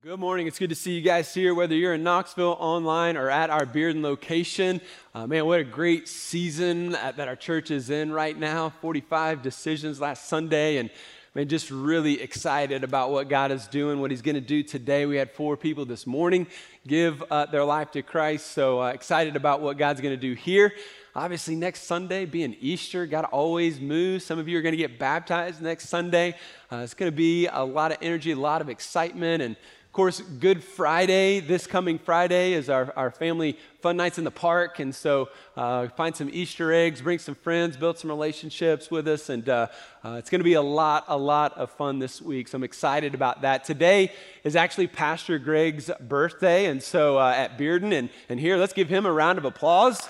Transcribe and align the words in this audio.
Good 0.00 0.20
morning. 0.20 0.46
It's 0.46 0.60
good 0.60 0.68
to 0.68 0.76
see 0.76 0.92
you 0.92 1.00
guys 1.00 1.34
here, 1.34 1.52
whether 1.54 1.74
you're 1.74 1.94
in 1.94 2.04
Knoxville 2.04 2.56
online 2.60 3.16
or 3.16 3.28
at 3.28 3.50
our 3.50 3.66
Bearden 3.66 4.00
location. 4.00 4.80
Uh, 5.12 5.26
man, 5.26 5.44
what 5.44 5.58
a 5.58 5.64
great 5.64 6.06
season 6.06 6.92
that 6.92 7.26
our 7.26 7.34
church 7.34 7.72
is 7.72 7.90
in 7.90 8.12
right 8.12 8.38
now. 8.38 8.70
45 8.80 9.42
decisions 9.42 10.00
last 10.00 10.28
Sunday, 10.28 10.76
and 10.76 10.88
man, 11.34 11.48
just 11.48 11.72
really 11.72 12.22
excited 12.22 12.84
about 12.84 13.10
what 13.10 13.28
God 13.28 13.50
is 13.50 13.66
doing, 13.66 14.00
what 14.00 14.12
He's 14.12 14.22
going 14.22 14.36
to 14.36 14.40
do 14.40 14.62
today. 14.62 15.04
We 15.04 15.16
had 15.16 15.32
four 15.32 15.56
people 15.56 15.84
this 15.84 16.06
morning 16.06 16.46
give 16.86 17.20
uh, 17.28 17.46
their 17.46 17.64
life 17.64 17.90
to 17.90 18.02
Christ, 18.02 18.52
so 18.52 18.80
uh, 18.80 18.90
excited 18.90 19.34
about 19.34 19.62
what 19.62 19.78
God's 19.78 20.00
going 20.00 20.14
to 20.14 20.20
do 20.20 20.34
here. 20.34 20.74
Obviously, 21.16 21.56
next 21.56 21.82
Sunday 21.82 22.24
being 22.24 22.56
Easter, 22.60 23.04
God 23.04 23.24
always 23.24 23.80
moves. 23.80 24.24
Some 24.24 24.38
of 24.38 24.46
you 24.46 24.56
are 24.58 24.62
going 24.62 24.74
to 24.74 24.76
get 24.76 25.00
baptized 25.00 25.60
next 25.60 25.88
Sunday. 25.88 26.36
Uh, 26.70 26.76
it's 26.76 26.94
going 26.94 27.10
to 27.10 27.16
be 27.16 27.48
a 27.48 27.64
lot 27.64 27.90
of 27.90 27.98
energy, 28.00 28.30
a 28.30 28.36
lot 28.36 28.60
of 28.60 28.68
excitement, 28.68 29.42
and 29.42 29.56
course, 29.98 30.20
Good 30.20 30.62
Friday, 30.62 31.40
this 31.40 31.66
coming 31.66 31.98
Friday, 31.98 32.52
is 32.52 32.70
our, 32.70 32.92
our 32.94 33.10
family 33.10 33.58
fun 33.80 33.96
nights 33.96 34.16
in 34.16 34.22
the 34.22 34.30
park. 34.30 34.78
And 34.78 34.94
so 34.94 35.28
uh, 35.56 35.88
find 35.88 36.14
some 36.14 36.30
Easter 36.32 36.72
eggs, 36.72 37.00
bring 37.00 37.18
some 37.18 37.34
friends, 37.34 37.76
build 37.76 37.98
some 37.98 38.08
relationships 38.08 38.92
with 38.92 39.08
us. 39.08 39.28
And 39.28 39.48
uh, 39.48 39.66
uh, 40.04 40.10
it's 40.10 40.30
going 40.30 40.38
to 40.38 40.44
be 40.44 40.52
a 40.52 40.62
lot, 40.62 41.04
a 41.08 41.18
lot 41.18 41.58
of 41.58 41.72
fun 41.72 41.98
this 41.98 42.22
week. 42.22 42.46
So 42.46 42.54
I'm 42.54 42.62
excited 42.62 43.12
about 43.12 43.42
that. 43.42 43.64
Today 43.64 44.12
is 44.44 44.54
actually 44.54 44.86
Pastor 44.86 45.36
Greg's 45.36 45.90
birthday. 46.02 46.66
And 46.66 46.80
so 46.80 47.18
uh, 47.18 47.32
at 47.36 47.58
Bearden, 47.58 47.92
and, 47.92 48.08
and 48.28 48.38
here, 48.38 48.56
let's 48.56 48.74
give 48.74 48.88
him 48.88 49.04
a 49.04 49.10
round 49.10 49.36
of 49.36 49.44
applause. 49.44 50.08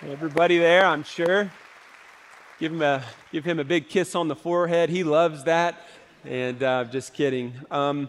Everybody 0.00 0.56
there, 0.56 0.86
I'm 0.86 1.02
sure. 1.02 1.52
Give 2.58 2.72
him 2.72 2.80
a, 2.80 3.04
give 3.32 3.44
him 3.44 3.58
a 3.58 3.64
big 3.64 3.90
kiss 3.90 4.14
on 4.14 4.28
the 4.28 4.36
forehead. 4.36 4.88
He 4.88 5.04
loves 5.04 5.44
that. 5.44 5.78
And 6.24 6.62
uh, 6.62 6.84
just 6.84 7.12
kidding. 7.12 7.52
Um, 7.70 8.08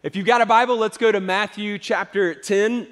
if 0.00 0.14
you've 0.14 0.26
got 0.26 0.40
a 0.40 0.46
Bible, 0.46 0.76
let's 0.76 0.96
go 0.96 1.10
to 1.10 1.18
Matthew 1.18 1.76
chapter 1.76 2.32
10. 2.32 2.86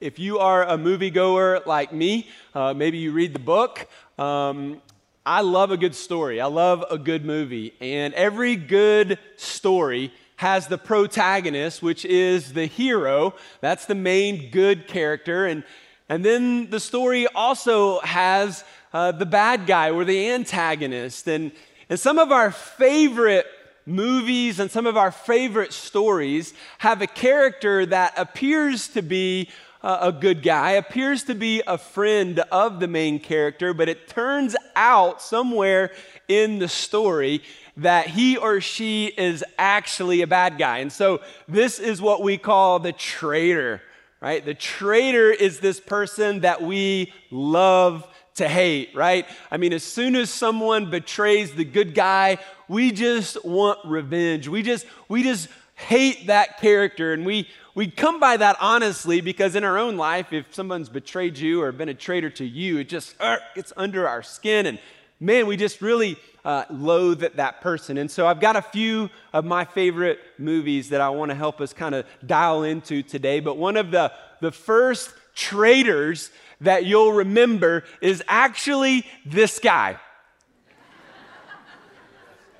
If 0.00 0.18
you 0.18 0.40
are 0.40 0.64
a 0.64 0.76
moviegoer 0.76 1.64
like 1.66 1.92
me, 1.92 2.28
uh, 2.52 2.74
maybe 2.74 2.98
you 2.98 3.12
read 3.12 3.32
the 3.32 3.38
book. 3.38 3.86
Um, 4.18 4.82
I 5.24 5.42
love 5.42 5.70
a 5.70 5.76
good 5.76 5.94
story. 5.94 6.40
I 6.40 6.46
love 6.46 6.84
a 6.90 6.98
good 6.98 7.24
movie. 7.24 7.74
And 7.80 8.12
every 8.14 8.56
good 8.56 9.20
story 9.36 10.12
has 10.34 10.66
the 10.66 10.78
protagonist, 10.78 11.80
which 11.80 12.04
is 12.04 12.54
the 12.54 12.66
hero. 12.66 13.32
That's 13.60 13.86
the 13.86 13.94
main 13.94 14.50
good 14.50 14.88
character. 14.88 15.46
And, 15.46 15.62
and 16.08 16.24
then 16.24 16.70
the 16.70 16.80
story 16.80 17.28
also 17.28 18.00
has 18.00 18.64
uh, 18.92 19.12
the 19.12 19.26
bad 19.26 19.68
guy 19.68 19.92
or 19.92 20.04
the 20.04 20.30
antagonist. 20.30 21.28
And, 21.28 21.52
and 21.88 22.00
some 22.00 22.18
of 22.18 22.32
our 22.32 22.50
favorite 22.50 23.46
movies 23.86 24.60
and 24.60 24.70
some 24.70 24.86
of 24.86 24.96
our 24.96 25.10
favorite 25.10 25.72
stories 25.72 26.54
have 26.78 27.02
a 27.02 27.06
character 27.06 27.86
that 27.86 28.14
appears 28.16 28.88
to 28.88 29.02
be 29.02 29.48
uh, 29.82 29.98
a 30.02 30.12
good 30.12 30.42
guy, 30.42 30.72
appears 30.72 31.24
to 31.24 31.34
be 31.34 31.62
a 31.66 31.76
friend 31.76 32.38
of 32.52 32.78
the 32.80 32.86
main 32.86 33.18
character, 33.18 33.74
but 33.74 33.88
it 33.88 34.08
turns 34.08 34.54
out 34.76 35.20
somewhere 35.20 35.90
in 36.28 36.58
the 36.58 36.68
story 36.68 37.42
that 37.76 38.06
he 38.06 38.36
or 38.36 38.60
she 38.60 39.06
is 39.06 39.44
actually 39.58 40.22
a 40.22 40.26
bad 40.26 40.58
guy. 40.58 40.78
And 40.78 40.92
so 40.92 41.20
this 41.48 41.78
is 41.78 42.00
what 42.00 42.22
we 42.22 42.38
call 42.38 42.78
the 42.78 42.92
traitor, 42.92 43.82
right? 44.20 44.44
The 44.44 44.54
traitor 44.54 45.30
is 45.30 45.58
this 45.58 45.80
person 45.80 46.40
that 46.40 46.62
we 46.62 47.12
love 47.30 48.06
to 48.34 48.48
hate, 48.48 48.94
right? 48.94 49.26
I 49.50 49.56
mean, 49.56 49.72
as 49.72 49.82
soon 49.82 50.16
as 50.16 50.30
someone 50.30 50.90
betrays 50.90 51.52
the 51.52 51.64
good 51.64 51.94
guy, 51.94 52.38
we 52.72 52.90
just 52.90 53.44
want 53.44 53.78
revenge. 53.84 54.48
We 54.48 54.62
just, 54.62 54.86
we 55.06 55.22
just 55.22 55.48
hate 55.74 56.28
that 56.28 56.58
character. 56.58 57.12
And 57.12 57.26
we, 57.26 57.46
we 57.74 57.86
come 57.90 58.18
by 58.18 58.38
that 58.38 58.56
honestly 58.60 59.20
because 59.20 59.54
in 59.56 59.62
our 59.62 59.76
own 59.76 59.98
life, 59.98 60.32
if 60.32 60.54
someone's 60.54 60.88
betrayed 60.88 61.36
you 61.36 61.60
or 61.60 61.70
been 61.70 61.90
a 61.90 61.94
traitor 61.94 62.30
to 62.30 62.46
you, 62.46 62.78
it 62.78 62.88
just 62.88 63.14
uh, 63.20 63.36
under 63.76 64.08
our 64.08 64.22
skin. 64.22 64.64
And 64.64 64.78
man, 65.20 65.46
we 65.46 65.58
just 65.58 65.82
really 65.82 66.16
uh, 66.46 66.64
loathe 66.70 67.20
that 67.20 67.60
person. 67.60 67.98
And 67.98 68.10
so 68.10 68.26
I've 68.26 68.40
got 68.40 68.56
a 68.56 68.62
few 68.62 69.10
of 69.34 69.44
my 69.44 69.66
favorite 69.66 70.20
movies 70.38 70.88
that 70.88 71.02
I 71.02 71.10
want 71.10 71.30
to 71.30 71.34
help 71.34 71.60
us 71.60 71.74
kind 71.74 71.94
of 71.94 72.06
dial 72.24 72.62
into 72.62 73.02
today. 73.02 73.40
But 73.40 73.58
one 73.58 73.76
of 73.76 73.90
the, 73.90 74.12
the 74.40 74.50
first 74.50 75.12
traitors 75.34 76.30
that 76.62 76.86
you'll 76.86 77.12
remember 77.12 77.84
is 78.00 78.22
actually 78.28 79.04
this 79.26 79.58
guy. 79.58 79.98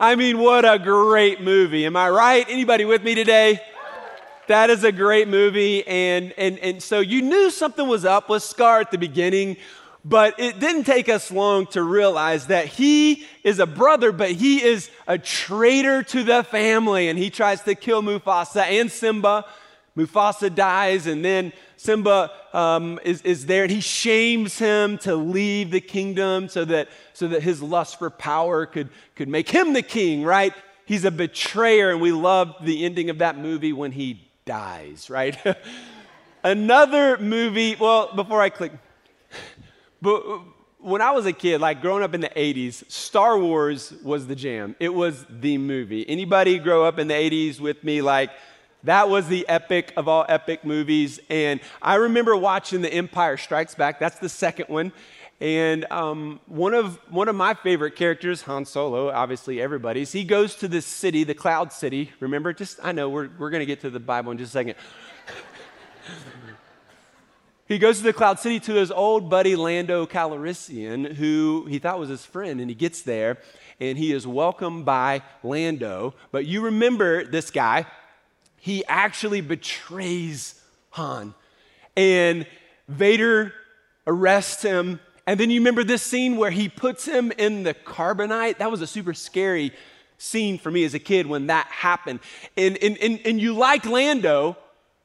I 0.01 0.17
mean, 0.17 0.39
what 0.39 0.65
a 0.65 0.79
great 0.79 1.41
movie. 1.41 1.87
Am 1.87 1.97
I 1.97 2.11
right? 2.11 2.47
Anybody 2.49 2.85
with 2.85 3.05
me 3.05 3.15
today? 3.15 3.61
That 4.49 4.71
is 4.71 4.83
a 4.85 4.91
great 4.91 5.29
movie. 5.29 5.87
And, 5.87 6.33
and, 6.37 6.59
and 6.59 6.83
so 6.83 7.01
you 7.01 7.23
knew 7.23 7.51
something 7.51 7.87
was 7.87 8.05
up 8.05 8.29
with 8.29 8.43
Scar 8.43 8.81
at 8.81 8.91
the 8.91 8.99
beginning, 8.99 9.59
but 10.05 10.39
it 10.41 10.59
didn't 10.59 10.85
take 10.85 11.09
us 11.09 11.31
long 11.31 11.67
to 11.69 11.83
realize 11.83 12.49
that 12.49 12.67
he 12.67 13.27
is 13.45 13.61
a 13.61 13.67
brother, 13.67 14.11
but 14.11 14.33
he 14.33 14.63
is 14.63 14.91
a 15.07 15.19
traitor 15.19 16.03
to 16.03 16.25
the 16.25 16.43
family. 16.43 17.09
And 17.09 17.19
he 17.19 17.31
tries 17.31 17.63
to 17.63 17.75
kill 17.75 18.03
Mufasa 18.03 18.63
and 18.63 18.91
Simba. 18.91 19.45
Mufasa 19.97 20.53
dies, 20.53 21.07
and 21.07 21.23
then 21.25 21.53
Simba 21.83 22.31
um, 22.53 23.01
is, 23.03 23.23
is 23.23 23.47
there, 23.47 23.65
and 23.65 23.73
he 23.73 23.81
shames 23.81 24.57
him 24.57 24.99
to 24.99 25.17
leave 25.17 25.73
the 25.73 25.81
kingdom 25.81 26.49
so 26.49 26.65
that, 26.65 26.89
so 27.13 27.27
that 27.27 27.43
his 27.43 27.61
lust 27.61 27.99
for 27.99 28.09
power 28.09 28.67
could, 28.67 28.89
could 29.17 29.29
make 29.29 29.49
him 29.49 29.73
the 29.73 29.83
king, 29.83 30.23
right? 30.23 30.55
He's 30.85 31.05
a 31.05 31.11
betrayer, 31.11 31.91
and 31.91 32.01
we 32.01 32.13
love 32.13 32.55
the 32.63 32.85
ending 32.85 33.11
of 33.11 33.19
that 33.19 33.37
movie 33.37 33.73
when 33.73 33.91
he 33.91 34.31
dies, 34.45 35.11
right? 35.11 35.37
Another 36.45 37.19
movie, 37.19 37.75
well, 37.75 38.15
before 38.15 38.41
I 38.41 38.51
click, 38.51 38.71
but 40.01 40.23
when 40.79 41.03
I 41.03 41.11
was 41.11 41.27
a 41.27 41.33
kid, 41.33 41.61
like 41.61 41.81
growing 41.81 42.05
up 42.05 42.15
in 42.15 42.21
the 42.21 42.29
80s, 42.29 42.89
Star 42.93 43.37
Wars 43.37 43.93
was 44.05 44.29
the 44.29 44.37
jam. 44.37 44.77
It 44.79 44.95
was 44.95 45.27
the 45.29 45.59
movie. 45.59 46.09
Anybody 46.09 46.61
grow 46.61 46.85
up 46.85 47.01
in 47.01 47.09
the 47.09 47.15
80s 47.15 47.59
with 47.59 47.83
me? 47.83 48.03
Like, 48.03 48.31
that 48.85 49.09
was 49.09 49.29
the 49.29 49.49
epic 49.49 49.93
of 49.97 50.09
all 50.09 50.25
epic 50.29 50.65
movies. 50.65 51.21
And 51.31 51.61
I 51.81 51.97
remember 51.97 52.37
watching 52.37 52.83
The 52.83 52.93
Empire 52.93 53.37
Strikes 53.37 53.75
Back. 53.75 54.01
That's 54.01 54.19
the 54.19 54.29
second 54.29 54.69
one. 54.69 54.93
And 55.41 55.91
um, 55.91 56.41
one, 56.47 56.73
of, 56.73 57.01
one 57.11 57.29
of 57.29 57.35
my 57.35 57.55
favorite 57.55 57.97
characters, 57.97 58.43
Han 58.43 58.65
Solo, 58.65 59.11
obviously 59.11 59.61
everybody's, 59.61 60.13
he 60.13 60.23
goes 60.23 60.55
to 60.57 60.69
this 60.69 60.87
city, 60.87 61.25
the 61.25 61.35
Cloud 61.35 61.73
City. 61.73 62.13
Remember? 62.21 62.53
Just, 62.53 62.79
I 62.83 62.93
know, 62.93 63.09
we're, 63.09 63.29
we're 63.39 63.51
going 63.51 63.61
to 63.61 63.67
get 63.67 63.81
to 63.81 63.91
the 63.91 63.99
Bible 64.01 64.31
in 64.31 64.39
just 64.39 64.51
a 64.51 64.53
second. 64.53 64.75
he 67.67 67.79
goes 67.79 67.99
to 67.99 68.05
the 68.05 68.13
Cloud 68.13 68.39
City 68.39 68.61
to 68.61 68.75
his 68.75 68.93
old 68.93 69.29
buddy 69.29 69.57
Lando 69.57 70.07
Calrissian, 70.07 71.15
who 71.15 71.67
he 71.69 71.81
thought 71.81 71.99
was 71.99 72.09
his 72.09 72.25
friend. 72.25 72.61
And 72.61 72.71
he 72.71 72.77
gets 72.77 73.03
there 73.03 73.39
and 73.81 73.99
he 73.99 74.13
is 74.13 74.29
welcomed 74.29 74.85
by 74.85 75.23
Lando. 75.43 76.15
But 76.31 76.47
you 76.47 76.61
remember 76.61 77.25
this 77.25 77.51
guy, 77.51 77.87
he 78.63 78.85
actually 78.87 79.41
betrays 79.41 80.55
Han. 80.91 81.35
And 81.97 82.47
Vader 82.87 83.53
arrests 84.07 84.63
him. 84.63 85.01
And 85.27 85.41
then 85.41 85.51
you 85.51 85.59
remember 85.59 85.83
this 85.83 86.01
scene 86.01 86.37
where 86.37 86.53
he 86.53 86.69
puts 86.69 87.05
him 87.05 87.33
in 87.33 87.65
the 87.65 87.75
carbonite? 87.75 88.59
That 88.59 88.71
was 88.71 88.81
a 88.81 88.87
super 88.87 89.15
scary 89.15 89.73
scene 90.17 90.59
for 90.59 90.71
me 90.71 90.85
as 90.85 90.95
a 90.95 91.01
kid 91.01 91.27
when 91.27 91.49
that 91.49 91.67
happened. 91.67 92.21
And, 92.57 92.79
and, 92.81 92.97
and, 92.99 93.19
and 93.25 93.41
you 93.41 93.53
like 93.53 93.85
Lando, 93.85 94.57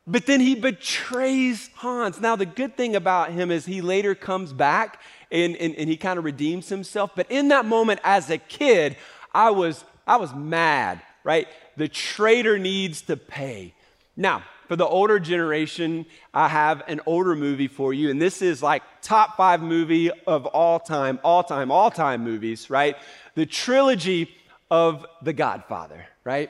but 0.05 0.27
then 0.27 0.39
he 0.39 0.53
betrays 0.53 1.71
Hans. 1.77 2.21
Now, 2.21 2.35
the 2.35 2.45
good 2.45 2.77
thing 2.77 2.95
about 2.95 3.31
him 3.31 3.49
is 3.49 3.65
he 3.65 3.81
later 3.81 4.13
comes 4.13 4.53
back 4.53 5.01
and, 5.31 5.55
and, 5.55 5.73
and 5.73 5.89
he 5.89 5.97
kind 5.97 6.19
of 6.19 6.25
redeems 6.25 6.69
himself. 6.69 7.09
But 7.15 7.31
in 7.31 7.47
that 7.47 7.65
moment 7.65 8.01
as 8.03 8.29
a 8.29 8.37
kid, 8.37 8.97
I 9.33 9.49
was, 9.49 9.83
I 10.05 10.17
was 10.17 10.31
mad, 10.31 11.01
right? 11.23 11.47
The 11.77 11.87
traitor 11.87 12.59
needs 12.59 13.01
to 13.03 13.15
pay. 13.15 13.73
Now, 14.15 14.43
for 14.67 14.75
the 14.75 14.85
older 14.85 15.19
generation, 15.19 16.05
I 16.33 16.49
have 16.49 16.83
an 16.87 16.99
older 17.05 17.35
movie 17.35 17.69
for 17.69 17.93
you, 17.93 18.09
and 18.09 18.21
this 18.21 18.41
is 18.41 18.61
like 18.61 18.83
top 19.01 19.37
five 19.37 19.61
movie 19.61 20.11
of 20.25 20.45
all 20.45 20.79
time, 20.79 21.19
all 21.23 21.43
time, 21.43 21.71
all 21.71 21.89
time 21.89 22.23
movies, 22.23 22.69
right? 22.69 22.97
The 23.35 23.45
trilogy 23.45 24.29
of 24.69 25.05
The 25.21 25.31
Godfather, 25.31 26.05
right? 26.25 26.49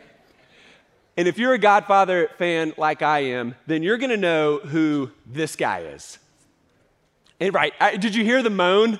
And 1.15 1.27
if 1.27 1.37
you're 1.37 1.53
a 1.53 1.59
Godfather 1.59 2.29
fan 2.37 2.73
like 2.77 3.01
I 3.01 3.19
am, 3.19 3.55
then 3.67 3.83
you're 3.83 3.97
gonna 3.97 4.17
know 4.17 4.59
who 4.59 5.11
this 5.25 5.55
guy 5.55 5.81
is. 5.81 6.17
And 7.39 7.53
right, 7.53 7.73
I, 7.79 7.97
did 7.97 8.15
you 8.15 8.23
hear 8.23 8.41
the 8.41 8.49
moan? 8.49 8.99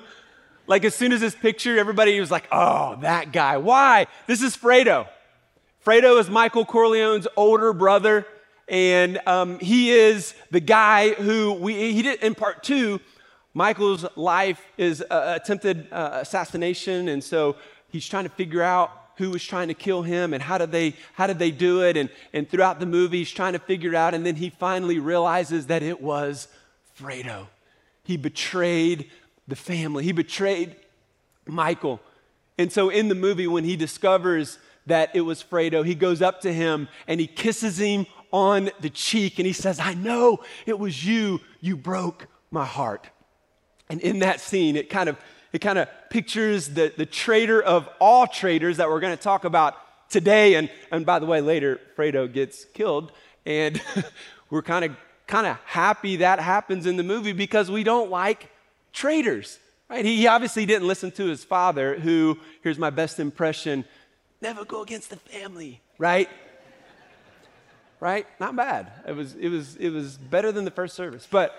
Like 0.68 0.84
as 0.84 0.94
soon 0.94 1.12
as 1.12 1.20
this 1.20 1.34
picture, 1.34 1.78
everybody 1.78 2.20
was 2.20 2.30
like, 2.30 2.46
oh, 2.52 2.96
that 3.00 3.32
guy. 3.32 3.56
Why? 3.56 4.06
This 4.26 4.42
is 4.42 4.56
Fredo. 4.56 5.08
Fredo 5.88 6.20
is 6.20 6.28
Michael 6.28 6.66
Corleone's 6.66 7.26
older 7.34 7.72
brother, 7.72 8.26
and 8.68 9.18
um, 9.26 9.58
he 9.58 9.90
is 9.90 10.34
the 10.50 10.60
guy 10.60 11.14
who 11.14 11.54
we, 11.54 11.94
he 11.94 12.02
did 12.02 12.22
in 12.22 12.34
part 12.34 12.62
two. 12.62 13.00
Michael's 13.54 14.04
life 14.14 14.62
is 14.76 15.00
uh, 15.00 15.38
attempted 15.40 15.90
uh, 15.90 16.18
assassination, 16.20 17.08
and 17.08 17.24
so 17.24 17.56
he's 17.88 18.06
trying 18.06 18.24
to 18.24 18.28
figure 18.28 18.60
out 18.60 18.90
who 19.16 19.30
was 19.30 19.42
trying 19.42 19.68
to 19.68 19.72
kill 19.72 20.02
him 20.02 20.34
and 20.34 20.42
how 20.42 20.58
did 20.58 20.72
they 20.72 20.94
how 21.14 21.26
did 21.26 21.38
they 21.38 21.50
do 21.50 21.82
it 21.82 21.96
and, 21.96 22.10
and 22.34 22.50
throughout 22.50 22.80
the 22.80 22.86
movie 22.86 23.20
he's 23.20 23.30
trying 23.30 23.54
to 23.54 23.58
figure 23.58 23.94
out 23.94 24.12
and 24.12 24.26
then 24.26 24.36
he 24.36 24.50
finally 24.50 24.98
realizes 24.98 25.68
that 25.68 25.82
it 25.82 26.02
was 26.02 26.48
fredo 27.00 27.46
he 28.04 28.18
betrayed 28.18 29.10
the 29.48 29.56
family 29.56 30.04
he 30.04 30.12
betrayed 30.12 30.76
michael 31.46 31.98
and 32.58 32.70
so 32.70 32.90
in 32.90 33.08
the 33.08 33.14
movie 33.14 33.48
when 33.48 33.64
he 33.64 33.74
discovers 33.74 34.58
that 34.88 35.10
it 35.14 35.20
was 35.22 35.42
fredo 35.42 35.84
he 35.84 35.94
goes 35.94 36.20
up 36.22 36.40
to 36.40 36.52
him 36.52 36.88
and 37.06 37.20
he 37.20 37.26
kisses 37.26 37.78
him 37.78 38.06
on 38.32 38.70
the 38.80 38.90
cheek 38.90 39.38
and 39.38 39.46
he 39.46 39.52
says 39.52 39.80
i 39.80 39.94
know 39.94 40.38
it 40.66 40.78
was 40.78 41.06
you 41.06 41.40
you 41.60 41.76
broke 41.76 42.26
my 42.50 42.64
heart 42.64 43.08
and 43.88 44.00
in 44.00 44.18
that 44.18 44.40
scene 44.40 44.76
it 44.76 44.90
kind 44.90 45.08
of 45.08 45.16
it 45.52 45.60
kind 45.60 45.78
of 45.78 45.88
pictures 46.10 46.68
the, 46.68 46.92
the 46.96 47.06
traitor 47.06 47.62
of 47.62 47.88
all 48.00 48.26
traitors 48.26 48.76
that 48.76 48.88
we're 48.88 49.00
going 49.00 49.16
to 49.16 49.22
talk 49.22 49.44
about 49.44 49.76
today. 50.08 50.54
And, 50.54 50.70
and 50.90 51.06
by 51.06 51.18
the 51.18 51.26
way, 51.26 51.40
later, 51.40 51.80
Fredo 51.96 52.30
gets 52.32 52.64
killed. 52.66 53.12
And 53.46 53.80
we're 54.50 54.62
kind 54.62 54.84
of 54.84 54.96
kind 55.26 55.46
of 55.46 55.58
happy 55.66 56.16
that 56.16 56.40
happens 56.40 56.86
in 56.86 56.96
the 56.96 57.02
movie 57.02 57.32
because 57.32 57.70
we 57.70 57.84
don't 57.84 58.10
like 58.10 58.50
traitors. 58.94 59.58
Right? 59.90 60.02
He 60.02 60.26
obviously 60.26 60.64
didn't 60.64 60.88
listen 60.88 61.10
to 61.12 61.26
his 61.26 61.44
father, 61.44 61.98
who, 61.98 62.38
here's 62.62 62.78
my 62.78 62.88
best 62.88 63.20
impression, 63.20 63.84
never 64.40 64.64
go 64.64 64.82
against 64.82 65.10
the 65.10 65.16
family, 65.16 65.80
right? 65.98 66.28
right? 68.00 68.26
Not 68.38 68.54
bad. 68.56 68.92
It 69.06 69.12
was, 69.12 69.34
it 69.34 69.48
was, 69.48 69.76
it 69.76 69.90
was 69.90 70.16
better 70.16 70.52
than 70.52 70.64
the 70.64 70.70
first 70.70 70.94
service. 70.94 71.26
But 71.30 71.52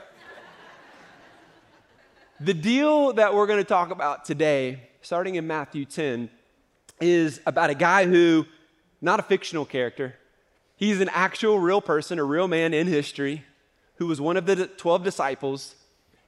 the 2.40 2.54
deal 2.54 3.14
that 3.14 3.34
we're 3.34 3.48
going 3.48 3.60
to 3.60 3.68
talk 3.68 3.92
about 3.92 4.26
today, 4.26 4.82
starting 5.02 5.36
in 5.36 5.46
Matthew 5.48 5.86
10, 5.86 6.30
is 7.02 7.42
about 7.46 7.70
a 7.70 7.76
guy 7.76 8.06
who, 8.06 8.46
not 9.02 9.20
a 9.20 9.24
fictional 9.24 9.66
character, 9.66 10.16
he's 10.76 11.02
an 11.02 11.10
actual 11.10 11.60
real 11.60 11.82
person, 11.82 12.20
a 12.20 12.24
real 12.24 12.48
man 12.48 12.74
in 12.74 12.88
history, 12.88 13.44
who 13.96 14.08
was 14.08 14.22
one 14.22 14.38
of 14.38 14.46
the 14.46 14.68
12 14.68 15.04
disciples, 15.04 15.76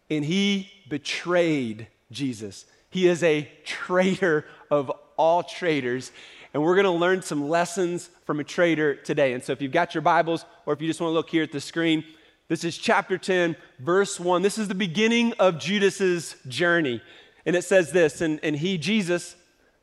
and 0.10 0.26
he 0.26 0.70
betrayed 0.90 1.88
Jesus. 2.12 2.66
He 2.90 3.08
is 3.08 3.24
a 3.24 3.50
traitor 3.64 4.46
of 4.70 4.92
all 5.16 5.44
traitors. 5.44 6.12
And 6.54 6.62
we're 6.62 6.76
going 6.76 6.86
to 6.86 6.92
learn 6.92 7.22
some 7.22 7.50
lessons 7.50 8.10
from 8.26 8.40
a 8.40 8.44
traitor 8.44 8.96
today. 8.96 9.34
And 9.34 9.44
so 9.44 9.54
if 9.54 9.62
you've 9.62 9.72
got 9.72 9.96
your 9.96 10.02
Bibles, 10.02 10.46
or 10.66 10.74
if 10.74 10.82
you 10.82 10.88
just 10.88 11.00
want 11.00 11.12
to 11.12 11.16
look 11.16 11.30
here 11.30 11.44
at 11.44 11.52
the 11.52 11.62
screen, 11.62 12.04
this 12.50 12.66
is 12.66 12.78
chapter 12.78 13.18
10, 13.18 13.56
verse 13.80 14.20
1. 14.20 14.42
This 14.42 14.58
is 14.58 14.68
the 14.68 14.76
beginning 14.76 15.32
of 15.40 15.58
Judas's 15.58 16.36
journey. 16.50 17.02
And 17.46 17.56
it 17.56 17.64
says 17.64 17.94
this, 17.94 18.20
and, 18.20 18.40
and 18.44 18.58
he, 18.58 18.78
Jesus, 18.78 19.36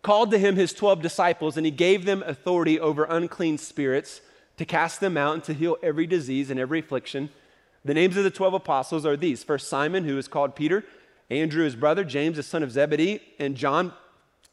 called 0.03 0.31
to 0.31 0.39
him 0.39 0.57
his 0.57 0.75
12 0.75 1.01
disciples, 1.01 1.57
and 1.57 1.65
he 1.65 1.73
gave 1.73 2.05
them 2.05 2.23
authority 2.27 2.79
over 2.79 3.05
unclean 3.05 3.57
spirits 3.57 4.21
to 4.59 4.67
cast 4.67 5.01
them 5.01 5.17
out 5.17 5.35
and 5.35 5.45
to 5.45 5.55
heal 5.55 5.79
every 5.83 6.07
disease 6.07 6.51
and 6.51 6.61
every 6.61 6.81
affliction. 6.81 7.31
The 7.85 7.95
names 7.95 8.19
of 8.19 8.25
the 8.25 8.31
12 8.31 8.55
apostles 8.55 9.07
are 9.07 9.17
these 9.17 9.43
First, 9.43 9.69
Simon, 9.69 10.05
who 10.05 10.19
is 10.19 10.29
called 10.29 10.55
Peter, 10.55 10.85
Andrew, 11.31 11.65
his 11.65 11.77
brother, 11.77 12.05
James, 12.05 12.37
the 12.37 12.43
son 12.43 12.63
of 12.63 12.73
Zebedee, 12.73 13.23
and 13.39 13.57
John, 13.57 13.93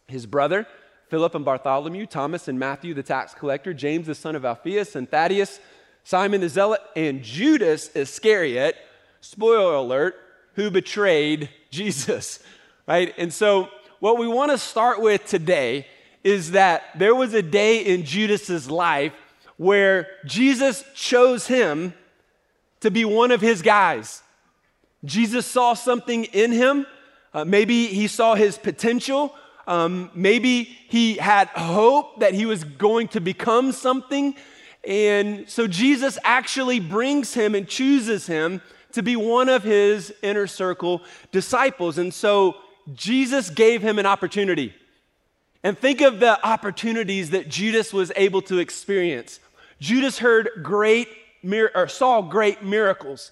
his 0.07 0.25
brother, 0.25 0.67
Philip 1.09 1.35
and 1.35 1.45
Bartholomew, 1.45 2.05
Thomas 2.05 2.47
and 2.47 2.57
Matthew, 2.57 2.93
the 2.93 3.03
tax 3.03 3.33
collector, 3.33 3.73
James, 3.73 4.07
the 4.07 4.15
son 4.15 4.35
of 4.35 4.43
Alphaeus, 4.43 4.95
and 4.95 5.09
Thaddeus 5.09 5.59
Simon 6.05 6.39
the 6.39 6.49
Zealot, 6.49 6.81
and 6.95 7.23
Judas 7.23 7.89
Iscariot, 7.95 8.77
spoiler 9.21 9.73
alert, 9.73 10.15
who 10.53 10.69
betrayed 10.69 11.49
Jesus, 11.71 12.39
right? 12.87 13.13
And 13.17 13.33
so, 13.33 13.69
what 13.99 14.19
we 14.19 14.27
want 14.27 14.51
to 14.51 14.57
start 14.59 15.01
with 15.01 15.25
today 15.25 15.87
is 16.23 16.51
that 16.51 16.83
there 16.95 17.15
was 17.15 17.33
a 17.33 17.41
day 17.41 17.79
in 17.79 18.05
Judas's 18.05 18.69
life 18.69 19.13
where 19.57 20.07
Jesus 20.25 20.83
chose 20.93 21.47
him 21.47 21.95
to 22.81 22.91
be 22.91 23.03
one 23.03 23.31
of 23.31 23.41
his 23.41 23.63
guys. 23.63 24.21
Jesus 25.03 25.47
saw 25.47 25.73
something 25.73 26.25
in 26.25 26.51
him. 26.51 26.85
Uh, 27.33 27.45
maybe 27.45 27.87
he 27.87 28.07
saw 28.07 28.35
his 28.35 28.59
potential. 28.59 29.33
Um, 29.67 30.11
maybe 30.13 30.63
he 30.63 31.15
had 31.15 31.47
hope 31.49 32.19
that 32.19 32.33
he 32.33 32.45
was 32.45 32.63
going 32.63 33.07
to 33.09 33.21
become 33.21 33.71
something. 33.71 34.35
And 34.87 35.49
so 35.49 35.67
Jesus 35.67 36.17
actually 36.23 36.79
brings 36.79 37.33
him 37.33 37.55
and 37.55 37.67
chooses 37.67 38.27
him 38.27 38.61
to 38.91 39.01
be 39.01 39.15
one 39.15 39.49
of 39.49 39.63
his 39.63 40.13
inner 40.21 40.47
circle 40.47 41.01
disciples. 41.31 41.97
And 41.97 42.13
so 42.13 42.55
Jesus 42.93 43.49
gave 43.49 43.81
him 43.81 43.99
an 43.99 44.05
opportunity. 44.05 44.73
And 45.63 45.77
think 45.77 46.01
of 46.01 46.19
the 46.19 46.43
opportunities 46.45 47.31
that 47.31 47.49
Judas 47.49 47.91
was 47.91 48.11
able 48.15 48.43
to 48.43 48.59
experience. 48.59 49.39
Judas 49.79 50.19
heard 50.19 50.49
great 50.61 51.07
or 51.73 51.87
saw 51.87 52.21
great 52.21 52.63
miracles. 52.63 53.31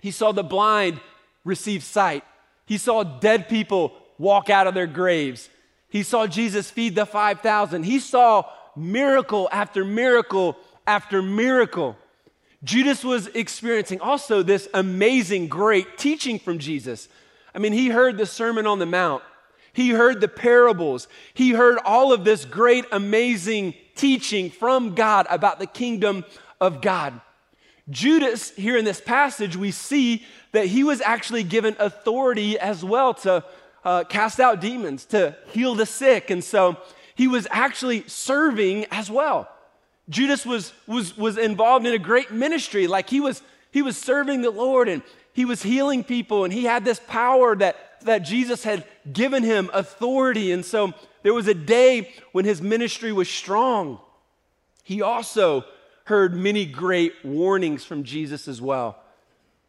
He 0.00 0.10
saw 0.10 0.32
the 0.32 0.42
blind 0.42 1.00
receive 1.44 1.84
sight. 1.84 2.24
He 2.66 2.78
saw 2.78 3.02
dead 3.02 3.48
people 3.48 3.92
walk 4.24 4.50
out 4.50 4.66
of 4.66 4.74
their 4.74 4.86
graves. 4.86 5.50
He 5.88 6.02
saw 6.02 6.26
Jesus 6.26 6.70
feed 6.70 6.96
the 6.96 7.06
5,000. 7.06 7.84
He 7.84 8.00
saw 8.00 8.44
miracle 8.74 9.48
after 9.52 9.84
miracle 9.84 10.56
after 10.86 11.22
miracle. 11.22 11.96
Judas 12.64 13.04
was 13.04 13.26
experiencing 13.28 14.00
also 14.00 14.42
this 14.42 14.66
amazing, 14.72 15.48
great 15.48 15.98
teaching 15.98 16.38
from 16.38 16.58
Jesus. 16.58 17.08
I 17.54 17.58
mean, 17.58 17.72
he 17.72 17.88
heard 17.90 18.16
the 18.16 18.26
Sermon 18.26 18.66
on 18.66 18.78
the 18.78 18.86
Mount, 18.86 19.22
he 19.72 19.90
heard 19.90 20.20
the 20.20 20.28
parables, 20.28 21.06
he 21.34 21.50
heard 21.50 21.78
all 21.84 22.12
of 22.12 22.24
this 22.24 22.44
great, 22.44 22.86
amazing 22.90 23.74
teaching 23.94 24.50
from 24.50 24.94
God 24.94 25.26
about 25.28 25.58
the 25.58 25.66
kingdom 25.66 26.24
of 26.60 26.80
God. 26.80 27.20
Judas, 27.90 28.50
here 28.52 28.78
in 28.78 28.86
this 28.86 29.00
passage, 29.00 29.56
we 29.56 29.70
see 29.70 30.24
that 30.52 30.66
he 30.66 30.84
was 30.84 31.02
actually 31.02 31.42
given 31.42 31.76
authority 31.78 32.58
as 32.58 32.82
well 32.82 33.12
to 33.14 33.44
uh, 33.84 34.04
cast 34.04 34.40
out 34.40 34.60
demons, 34.60 35.04
to 35.06 35.36
heal 35.48 35.74
the 35.74 35.86
sick. 35.86 36.30
And 36.30 36.42
so 36.42 36.76
he 37.14 37.28
was 37.28 37.46
actually 37.50 38.04
serving 38.08 38.86
as 38.90 39.10
well. 39.10 39.48
Judas 40.08 40.44
was, 40.44 40.72
was, 40.86 41.16
was 41.16 41.38
involved 41.38 41.86
in 41.86 41.94
a 41.94 41.98
great 41.98 42.30
ministry. 42.30 42.86
Like 42.86 43.08
he 43.08 43.20
was, 43.20 43.42
he 43.70 43.82
was 43.82 43.96
serving 43.96 44.42
the 44.42 44.50
Lord 44.50 44.88
and 44.88 45.02
he 45.32 45.44
was 45.44 45.62
healing 45.62 46.04
people 46.04 46.44
and 46.44 46.52
he 46.52 46.64
had 46.64 46.84
this 46.84 47.00
power 47.06 47.56
that, 47.56 48.00
that 48.02 48.20
Jesus 48.20 48.64
had 48.64 48.84
given 49.10 49.42
him 49.42 49.70
authority. 49.72 50.52
And 50.52 50.64
so 50.64 50.92
there 51.22 51.34
was 51.34 51.48
a 51.48 51.54
day 51.54 52.12
when 52.32 52.44
his 52.44 52.60
ministry 52.60 53.12
was 53.12 53.28
strong. 53.28 53.98
He 54.82 55.00
also 55.00 55.64
heard 56.04 56.34
many 56.34 56.66
great 56.66 57.14
warnings 57.24 57.84
from 57.84 58.04
Jesus 58.04 58.46
as 58.46 58.60
well. 58.60 58.98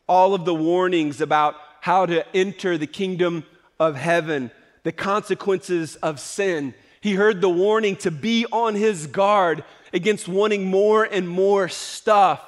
All 0.07 0.33
of 0.33 0.43
the 0.43 0.53
warnings 0.53 1.21
about 1.21 1.55
how 1.79 2.05
to 2.05 2.27
enter 2.35 2.77
the 2.77 2.87
kingdom 2.87 3.45
of 3.79 3.95
heaven, 3.95 4.51
the 4.83 4.91
consequences 4.91 5.95
of 5.97 6.19
sin. 6.19 6.73
He 7.01 7.13
heard 7.13 7.41
the 7.41 7.49
warning 7.49 7.95
to 7.97 8.11
be 8.11 8.45
on 8.51 8.75
his 8.75 9.07
guard 9.07 9.63
against 9.93 10.27
wanting 10.27 10.65
more 10.65 11.03
and 11.03 11.27
more 11.27 11.69
stuff 11.69 12.45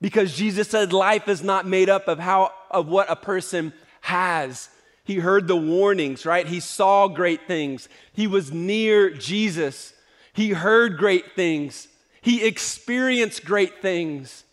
because 0.00 0.36
Jesus 0.36 0.68
said 0.68 0.92
life 0.92 1.28
is 1.28 1.42
not 1.42 1.66
made 1.66 1.88
up 1.88 2.08
of 2.08 2.18
how 2.18 2.52
of 2.70 2.88
what 2.88 3.10
a 3.10 3.16
person 3.16 3.72
has. 4.02 4.68
He 5.04 5.16
heard 5.16 5.46
the 5.48 5.56
warnings, 5.56 6.26
right? 6.26 6.46
He 6.46 6.60
saw 6.60 7.08
great 7.08 7.46
things. 7.46 7.88
He 8.12 8.26
was 8.26 8.52
near 8.52 9.10
Jesus. 9.10 9.92
He 10.32 10.50
heard 10.50 10.98
great 10.98 11.34
things. 11.34 11.88
He 12.20 12.44
experienced 12.44 13.44
great 13.44 13.80
things, 13.80 14.44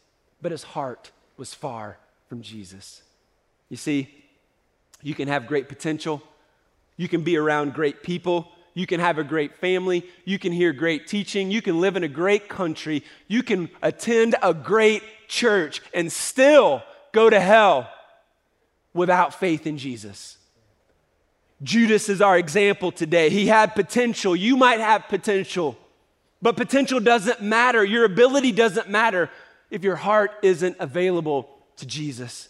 but 0.41 0.51
his 0.51 0.63
heart 0.63 1.11
was 1.37 1.53
far 1.53 1.97
from 2.27 2.41
Jesus. 2.41 3.01
You 3.69 3.77
see, 3.77 4.20
you 5.01 5.15
can 5.15 5.27
have 5.27 5.47
great 5.47 5.67
potential. 5.67 6.21
You 6.97 7.07
can 7.07 7.23
be 7.23 7.37
around 7.37 7.73
great 7.73 8.03
people. 8.03 8.51
You 8.73 8.87
can 8.87 8.99
have 8.99 9.17
a 9.17 9.23
great 9.23 9.55
family. 9.57 10.05
You 10.23 10.39
can 10.39 10.51
hear 10.51 10.71
great 10.71 11.07
teaching. 11.07 11.51
You 11.51 11.61
can 11.61 11.81
live 11.81 11.95
in 11.95 12.03
a 12.03 12.07
great 12.07 12.47
country. 12.47 13.03
You 13.27 13.43
can 13.43 13.69
attend 13.81 14.35
a 14.41 14.53
great 14.53 15.03
church 15.27 15.81
and 15.93 16.11
still 16.11 16.83
go 17.11 17.29
to 17.29 17.39
hell 17.39 17.89
without 18.93 19.33
faith 19.33 19.67
in 19.67 19.77
Jesus. 19.77 20.37
Judas 21.63 22.09
is 22.09 22.21
our 22.21 22.37
example 22.37 22.91
today. 22.91 23.29
He 23.29 23.47
had 23.47 23.75
potential. 23.75 24.35
You 24.35 24.57
might 24.57 24.79
have 24.79 25.07
potential, 25.07 25.77
but 26.41 26.57
potential 26.57 26.99
doesn't 26.99 27.41
matter. 27.41 27.83
Your 27.83 28.05
ability 28.05 28.51
doesn't 28.51 28.89
matter 28.89 29.29
if 29.69 29.83
your 29.83 29.95
heart 29.95 30.31
isn't 30.41 30.77
available 30.79 31.49
to 31.77 31.85
Jesus. 31.85 32.49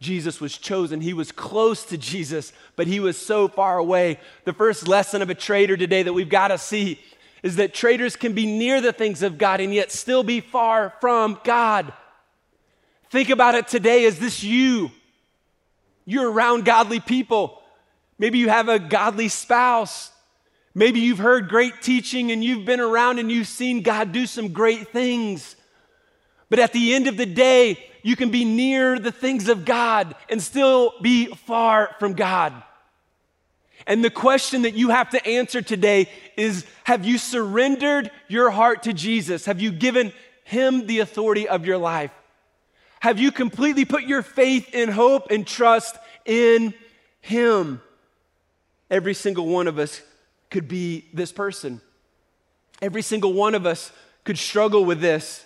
Jesus 0.00 0.40
was 0.40 0.58
chosen. 0.58 1.00
He 1.00 1.14
was 1.14 1.32
close 1.32 1.84
to 1.86 1.96
Jesus, 1.96 2.52
but 2.76 2.86
he 2.86 3.00
was 3.00 3.16
so 3.16 3.48
far 3.48 3.78
away. 3.78 4.18
The 4.44 4.52
first 4.52 4.86
lesson 4.88 5.22
of 5.22 5.30
a 5.30 5.34
traitor 5.34 5.76
today 5.76 6.02
that 6.02 6.12
we've 6.12 6.28
got 6.28 6.48
to 6.48 6.58
see 6.58 7.00
is 7.42 7.56
that 7.56 7.74
traitors 7.74 8.16
can 8.16 8.32
be 8.32 8.46
near 8.46 8.80
the 8.80 8.92
things 8.92 9.22
of 9.22 9.38
God 9.38 9.60
and 9.60 9.72
yet 9.72 9.92
still 9.92 10.22
be 10.22 10.40
far 10.40 10.94
from 11.00 11.38
God. 11.44 11.92
Think 13.10 13.30
about 13.30 13.54
it 13.54 13.68
today. 13.68 14.04
Is 14.04 14.18
this 14.18 14.42
you? 14.42 14.90
You're 16.06 16.30
around 16.30 16.64
godly 16.64 17.00
people. 17.00 17.62
Maybe 18.18 18.38
you 18.38 18.48
have 18.48 18.68
a 18.68 18.78
godly 18.78 19.28
spouse. 19.28 20.10
Maybe 20.74 21.00
you've 21.00 21.18
heard 21.18 21.48
great 21.48 21.82
teaching 21.82 22.32
and 22.32 22.42
you've 22.42 22.64
been 22.64 22.80
around 22.80 23.18
and 23.18 23.30
you've 23.30 23.46
seen 23.46 23.82
God 23.82 24.12
do 24.12 24.26
some 24.26 24.48
great 24.52 24.88
things. 24.88 25.54
But 26.50 26.58
at 26.58 26.72
the 26.72 26.94
end 26.94 27.06
of 27.06 27.16
the 27.16 27.26
day, 27.26 27.78
you 28.02 28.16
can 28.16 28.30
be 28.30 28.44
near 28.44 28.98
the 28.98 29.12
things 29.12 29.48
of 29.48 29.64
God 29.64 30.14
and 30.28 30.42
still 30.42 30.94
be 31.00 31.26
far 31.26 31.96
from 31.98 32.12
God. 32.12 32.52
And 33.86 34.04
the 34.04 34.10
question 34.10 34.62
that 34.62 34.74
you 34.74 34.90
have 34.90 35.10
to 35.10 35.26
answer 35.26 35.62
today 35.62 36.08
is 36.36 36.64
Have 36.84 37.04
you 37.04 37.18
surrendered 37.18 38.10
your 38.28 38.50
heart 38.50 38.84
to 38.84 38.92
Jesus? 38.92 39.46
Have 39.46 39.60
you 39.60 39.72
given 39.72 40.12
Him 40.44 40.86
the 40.86 41.00
authority 41.00 41.48
of 41.48 41.66
your 41.66 41.78
life? 41.78 42.10
Have 43.00 43.18
you 43.18 43.30
completely 43.30 43.84
put 43.84 44.04
your 44.04 44.22
faith 44.22 44.70
and 44.72 44.90
hope 44.90 45.30
and 45.30 45.46
trust 45.46 45.96
in 46.24 46.72
Him? 47.20 47.82
Every 48.90 49.14
single 49.14 49.46
one 49.46 49.66
of 49.66 49.78
us 49.78 50.00
could 50.50 50.68
be 50.68 51.06
this 51.12 51.32
person. 51.32 51.80
Every 52.80 53.02
single 53.02 53.32
one 53.32 53.54
of 53.54 53.66
us 53.66 53.92
could 54.24 54.38
struggle 54.38 54.84
with 54.84 55.00
this. 55.00 55.44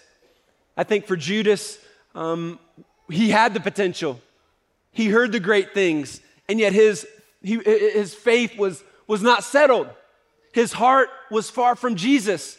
I 0.78 0.84
think 0.84 1.06
for 1.06 1.16
Judas, 1.16 1.76
um, 2.14 2.60
he 3.10 3.30
had 3.30 3.52
the 3.52 3.60
potential. 3.60 4.20
He 4.92 5.08
heard 5.08 5.32
the 5.32 5.40
great 5.40 5.74
things, 5.74 6.20
and 6.48 6.60
yet 6.60 6.72
his, 6.72 7.04
he, 7.42 7.58
his 7.58 8.14
faith 8.14 8.56
was, 8.56 8.84
was 9.08 9.20
not 9.20 9.42
settled. 9.42 9.88
His 10.52 10.72
heart 10.72 11.08
was 11.32 11.50
far 11.50 11.74
from 11.74 11.96
Jesus. 11.96 12.56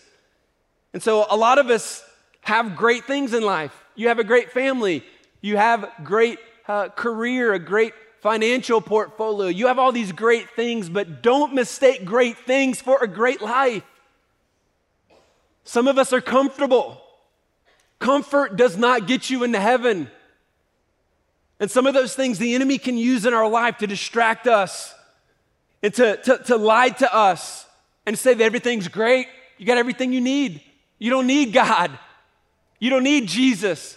And 0.94 1.02
so 1.02 1.26
a 1.30 1.38
lot 1.38 1.60
of 1.60 1.70
us 1.70 2.04
have 2.42 2.76
great 2.76 3.06
things 3.06 3.34
in 3.34 3.42
life. 3.42 3.74
You 3.96 4.10
have 4.10 4.20
a 4.20 4.24
great 4.26 4.52
family, 4.52 5.04
you 5.40 5.56
have 5.56 5.90
great 6.04 6.40
uh, 6.68 6.90
career, 6.90 7.54
a 7.54 7.60
great 7.60 7.94
financial 8.20 8.82
portfolio. 8.82 9.48
You 9.48 9.68
have 9.68 9.80
all 9.80 9.94
these 9.94 10.12
great 10.12 10.50
things, 10.58 10.90
but 10.90 11.24
don't 11.24 11.54
mistake 11.54 12.04
great 12.04 12.38
things 12.38 12.82
for 12.82 13.02
a 13.02 13.08
great 13.08 13.42
life. 13.42 13.84
Some 15.64 15.88
of 15.88 15.98
us 15.98 16.12
are 16.12 16.22
comfortable. 16.22 17.02
Comfort 18.10 18.56
does 18.56 18.76
not 18.76 19.06
get 19.06 19.30
you 19.30 19.44
into 19.44 19.60
heaven. 19.60 20.10
And 21.60 21.70
some 21.70 21.86
of 21.86 21.94
those 21.94 22.16
things 22.16 22.40
the 22.40 22.56
enemy 22.56 22.80
can 22.80 22.98
use 22.98 23.24
in 23.24 23.36
our 23.36 23.48
life 23.48 23.78
to 23.78 23.86
distract 23.86 24.48
us 24.48 24.96
and 25.84 25.94
to, 25.94 26.18
to, 26.18 26.40
to 26.46 26.56
lie 26.56 26.90
to 26.90 27.16
us 27.16 27.68
and 28.08 28.18
say 28.18 28.34
that 28.34 28.44
everything's 28.44 28.88
great. 28.88 29.28
You 29.60 29.68
got 29.68 29.78
everything 29.78 30.12
you 30.12 30.22
need. 30.22 30.64
You 30.98 31.12
don't 31.12 31.28
need 31.28 31.54
God. 31.54 31.92
You 32.80 32.90
don't 32.90 33.04
need 33.04 33.28
Jesus. 33.28 33.96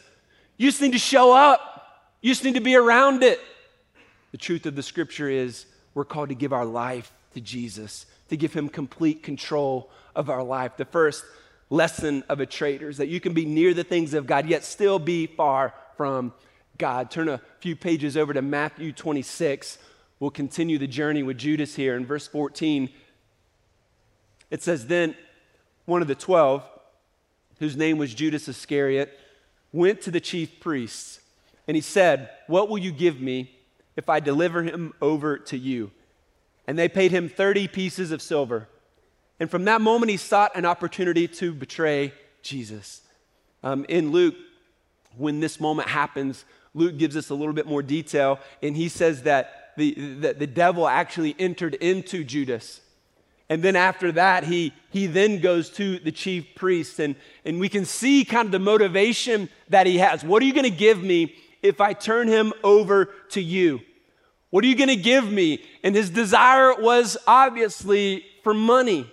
You 0.58 0.68
just 0.68 0.82
need 0.82 0.92
to 0.92 0.98
show 0.98 1.32
up. 1.34 2.04
You 2.20 2.32
just 2.32 2.44
need 2.44 2.56
to 2.56 2.60
be 2.60 2.76
around 2.76 3.22
it. 3.22 3.40
The 4.32 4.36
truth 4.36 4.66
of 4.66 4.76
the 4.76 4.82
scripture 4.82 5.30
is 5.30 5.64
we're 5.94 6.04
called 6.04 6.28
to 6.28 6.34
give 6.34 6.52
our 6.52 6.66
life 6.66 7.10
to 7.32 7.40
Jesus, 7.40 8.04
to 8.28 8.36
give 8.36 8.52
him 8.52 8.68
complete 8.68 9.22
control 9.22 9.88
of 10.14 10.28
our 10.28 10.42
life. 10.42 10.76
The 10.76 10.84
first 10.84 11.24
lesson 11.72 12.22
of 12.28 12.40
a 12.40 12.46
traitor 12.46 12.88
is 12.88 12.98
that 12.98 13.08
you 13.08 13.20
can 13.20 13.32
be 13.32 13.44
near 13.44 13.74
the 13.74 13.84
things 13.84 14.14
of 14.14 14.26
God, 14.26 14.46
yet 14.46 14.64
still 14.64 14.98
be 14.98 15.26
far 15.26 15.74
from 15.96 16.32
God. 16.78 17.10
Turn 17.10 17.28
a 17.28 17.40
few 17.60 17.74
pages 17.76 18.16
over 18.16 18.32
to 18.32 18.42
Matthew 18.42 18.92
26. 18.92 19.78
We'll 20.20 20.30
continue 20.30 20.78
the 20.78 20.86
journey 20.86 21.22
with 21.22 21.38
Judas 21.38 21.74
here. 21.74 21.96
In 21.96 22.04
verse 22.04 22.26
14, 22.28 22.90
it 24.50 24.62
says, 24.62 24.86
Then 24.86 25.16
one 25.86 26.02
of 26.02 26.08
the 26.08 26.14
twelve, 26.14 26.62
whose 27.58 27.76
name 27.76 27.98
was 27.98 28.14
Judas 28.14 28.48
Iscariot, 28.48 29.18
went 29.72 30.02
to 30.02 30.10
the 30.10 30.20
chief 30.20 30.60
priests, 30.60 31.20
and 31.66 31.74
he 31.74 31.80
said, 31.80 32.30
What 32.46 32.68
will 32.68 32.78
you 32.78 32.92
give 32.92 33.20
me? 33.20 33.58
if 33.96 34.08
I 34.08 34.20
deliver 34.20 34.62
him 34.62 34.94
over 35.00 35.38
to 35.38 35.58
you? 35.58 35.90
And 36.66 36.78
they 36.78 36.88
paid 36.88 37.10
him 37.10 37.28
30 37.28 37.68
pieces 37.68 38.12
of 38.12 38.22
silver. 38.22 38.68
And 39.40 39.50
from 39.50 39.64
that 39.64 39.80
moment, 39.80 40.10
he 40.10 40.16
sought 40.16 40.56
an 40.56 40.64
opportunity 40.64 41.26
to 41.28 41.52
betray 41.52 42.12
Jesus. 42.42 43.02
Um, 43.62 43.84
in 43.88 44.12
Luke, 44.12 44.34
when 45.16 45.40
this 45.40 45.60
moment 45.60 45.88
happens, 45.88 46.44
Luke 46.74 46.96
gives 46.96 47.16
us 47.16 47.30
a 47.30 47.34
little 47.34 47.52
bit 47.52 47.66
more 47.66 47.82
detail, 47.82 48.38
and 48.62 48.76
he 48.76 48.88
says 48.88 49.22
that 49.22 49.72
the, 49.76 49.94
the, 49.94 50.32
the 50.34 50.46
devil 50.46 50.88
actually 50.88 51.34
entered 51.38 51.74
into 51.74 52.24
Judas. 52.24 52.80
And 53.48 53.62
then 53.62 53.76
after 53.76 54.12
that, 54.12 54.44
he, 54.44 54.72
he 54.90 55.06
then 55.06 55.40
goes 55.40 55.68
to 55.70 55.98
the 55.98 56.12
chief 56.12 56.54
priest, 56.54 56.98
and, 56.98 57.16
and 57.44 57.60
we 57.60 57.68
can 57.68 57.84
see 57.84 58.24
kind 58.24 58.46
of 58.46 58.52
the 58.52 58.58
motivation 58.58 59.48
that 59.68 59.86
he 59.86 59.98
has. 59.98 60.24
What 60.24 60.42
are 60.42 60.46
you 60.46 60.54
going 60.54 60.64
to 60.64 60.70
give 60.70 61.02
me 61.02 61.34
if 61.62 61.80
I 61.80 61.92
turn 61.92 62.28
him 62.28 62.52
over 62.64 63.06
to 63.30 63.42
you? 63.42 63.80
What 64.50 64.64
are 64.64 64.68
you 64.68 64.76
going 64.76 64.88
to 64.88 64.96
give 64.96 65.30
me? 65.30 65.62
And 65.82 65.94
his 65.94 66.10
desire 66.10 66.74
was 66.74 67.16
obviously 67.26 68.24
for 68.42 68.54
money. 68.54 69.10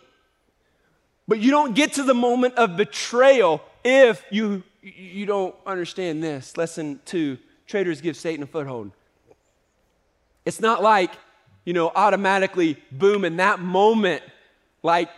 But 1.30 1.38
you 1.38 1.52
don't 1.52 1.76
get 1.76 1.94
to 1.94 2.04
the 2.04 2.16
moment 2.16 2.56
of 2.56 2.76
betrayal 2.76 3.62
if 3.84 4.26
you, 4.32 4.64
you 4.82 5.28
don't 5.28 5.54
understand 5.64 6.24
this. 6.24 6.58
Lesson 6.58 7.00
two 7.06 7.38
traitors 7.68 8.02
give 8.02 8.18
Satan 8.18 8.42
a 8.42 8.48
foothold. 8.48 8.90
It's 10.44 10.60
not 10.60 10.82
like, 10.82 11.12
you 11.66 11.74
know, 11.74 11.92
automatically, 11.94 12.78
boom, 12.92 13.26
in 13.26 13.38
that 13.38 13.60
moment, 13.60 14.24
like, 14.82 15.10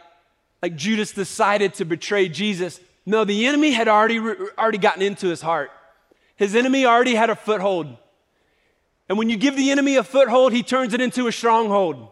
like 0.62 0.76
Judas 0.76 1.14
decided 1.14 1.76
to 1.76 1.86
betray 1.86 2.28
Jesus. 2.28 2.82
No, 3.06 3.24
the 3.24 3.48
enemy 3.48 3.72
had 3.72 3.88
already, 3.88 4.20
already 4.20 4.80
gotten 4.80 5.02
into 5.02 5.30
his 5.30 5.42
heart. 5.42 5.72
His 6.36 6.58
enemy 6.58 6.86
already 6.86 7.16
had 7.16 7.30
a 7.30 7.38
foothold. 7.38 7.96
And 9.08 9.18
when 9.18 9.30
you 9.30 9.38
give 9.38 9.56
the 9.56 9.72
enemy 9.72 9.96
a 9.96 10.04
foothold, 10.04 10.52
he 10.52 10.62
turns 10.62 10.94
it 10.94 11.00
into 11.00 11.28
a 11.28 11.32
stronghold. 11.32 12.10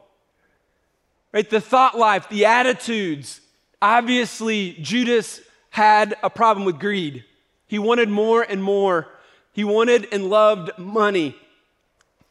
Right? 1.34 1.50
The 1.50 1.60
thought 1.60 1.98
life, 1.98 2.30
the 2.30 2.46
attitudes. 2.46 3.42
Obviously, 3.82 4.74
Judas 4.82 5.42
had 5.70 6.16
a 6.22 6.30
problem 6.30 6.66
with 6.66 6.80
greed. 6.80 7.24
He 7.68 7.80
wanted 7.80 8.10
more 8.10 8.42
and 8.42 8.62
more. 8.62 9.08
He 9.54 9.64
wanted 9.64 10.08
and 10.12 10.30
loved 10.30 10.72
money. 10.78 11.36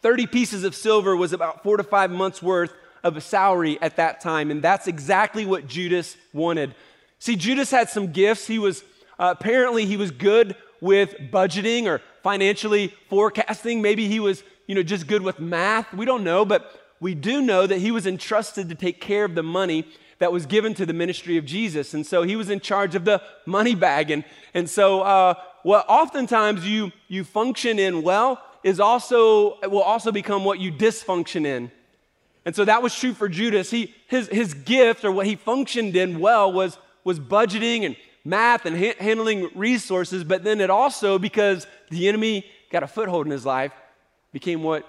30 0.03 0.27
pieces 0.27 0.65
of 0.65 0.75
silver 0.75 1.17
was 1.17 1.33
about 1.33 1.63
four 1.63 1.77
to 1.77 1.83
five 1.83 2.11
months' 2.11 2.43
worth 2.43 2.73
of 3.03 3.17
a 3.17 3.21
salary 3.21 3.81
at 3.81 3.97
that 3.97 4.21
time. 4.21 4.51
And 4.51 4.63
that's 4.63 4.87
exactly 4.87 5.47
what 5.47 5.67
Judas 5.67 6.17
wanted. 6.33 6.75
See, 7.19 7.37
Judas 7.37 7.71
had 7.71 7.89
some 7.89 8.13
gifts. 8.13 8.47
He 8.47 8.59
was 8.59 8.83
uh, 9.19 9.35
apparently 9.37 9.87
he 9.87 9.97
was 9.97 10.11
good 10.11 10.55
with 10.81 11.15
budgeting 11.33 11.87
or 11.87 12.01
financially 12.23 12.95
forecasting. 13.09 13.83
Maybe 13.83 14.07
he 14.07 14.21
was, 14.21 14.45
you 14.67 14.75
know, 14.75 14.83
just 14.83 15.07
good 15.07 15.23
with 15.23 15.41
math. 15.41 15.93
We 15.93 16.05
don't 16.05 16.23
know, 16.23 16.45
but 16.45 16.73
we 17.01 17.15
do 17.15 17.41
know 17.41 17.67
that 17.67 17.79
he 17.79 17.91
was 17.91 18.07
entrusted 18.07 18.69
to 18.69 18.75
take 18.75 19.01
care 19.01 19.25
of 19.25 19.35
the 19.35 19.43
money 19.43 19.87
that 20.19 20.33
was 20.33 20.47
given 20.47 20.75
to 20.75 20.85
the 20.85 20.93
ministry 20.93 21.37
of 21.37 21.45
Jesus. 21.45 21.95
And 21.95 22.07
so 22.07 22.23
he 22.23 22.37
was 22.37 22.51
in 22.51 22.61
charge 22.61 22.95
of 22.95 23.05
the 23.05 23.23
money 23.47 23.75
bag. 23.75 24.11
And, 24.11 24.25
and 24.53 24.69
so 24.69 25.03
uh, 25.03 25.35
what 25.63 25.87
oftentimes 25.89 26.67
you, 26.67 26.93
you 27.07 27.25
function 27.25 27.79
in 27.79 28.03
well 28.03 28.43
is 28.65 28.81
also, 28.81 29.59
will 29.69 29.83
also 29.83 30.11
become 30.11 30.45
what 30.45 30.59
you 30.59 30.73
dysfunction 30.73 31.47
in. 31.47 31.71
And 32.45 32.57
so 32.57 32.65
that 32.65 32.83
was 32.83 32.95
true 32.95 33.15
for 33.15 33.29
Judas. 33.29 33.71
He, 33.71 33.95
his, 34.09 34.29
his 34.29 34.55
gift 34.55 35.05
or 35.05 35.13
what 35.13 35.27
he 35.27 35.37
functioned 35.37 35.95
in 35.95 36.19
well 36.19 36.53
was, 36.53 36.79
was 37.05 37.21
budgeting 37.21 37.85
and 37.85 37.97
math 38.25 38.67
and 38.67 38.77
ha- 38.77 38.97
handling 38.99 39.51
resources, 39.55 40.25
but 40.25 40.45
then 40.45 40.61
it 40.61 40.71
also, 40.71 41.19
because 41.19 41.67
the 41.91 42.09
enemy 42.09 42.45
got 42.71 42.83
a 42.83 42.87
foothold 42.87 43.27
in 43.27 43.33
his 43.33 43.47
life, 43.47 43.73
became 44.33 44.63
what 44.63 44.85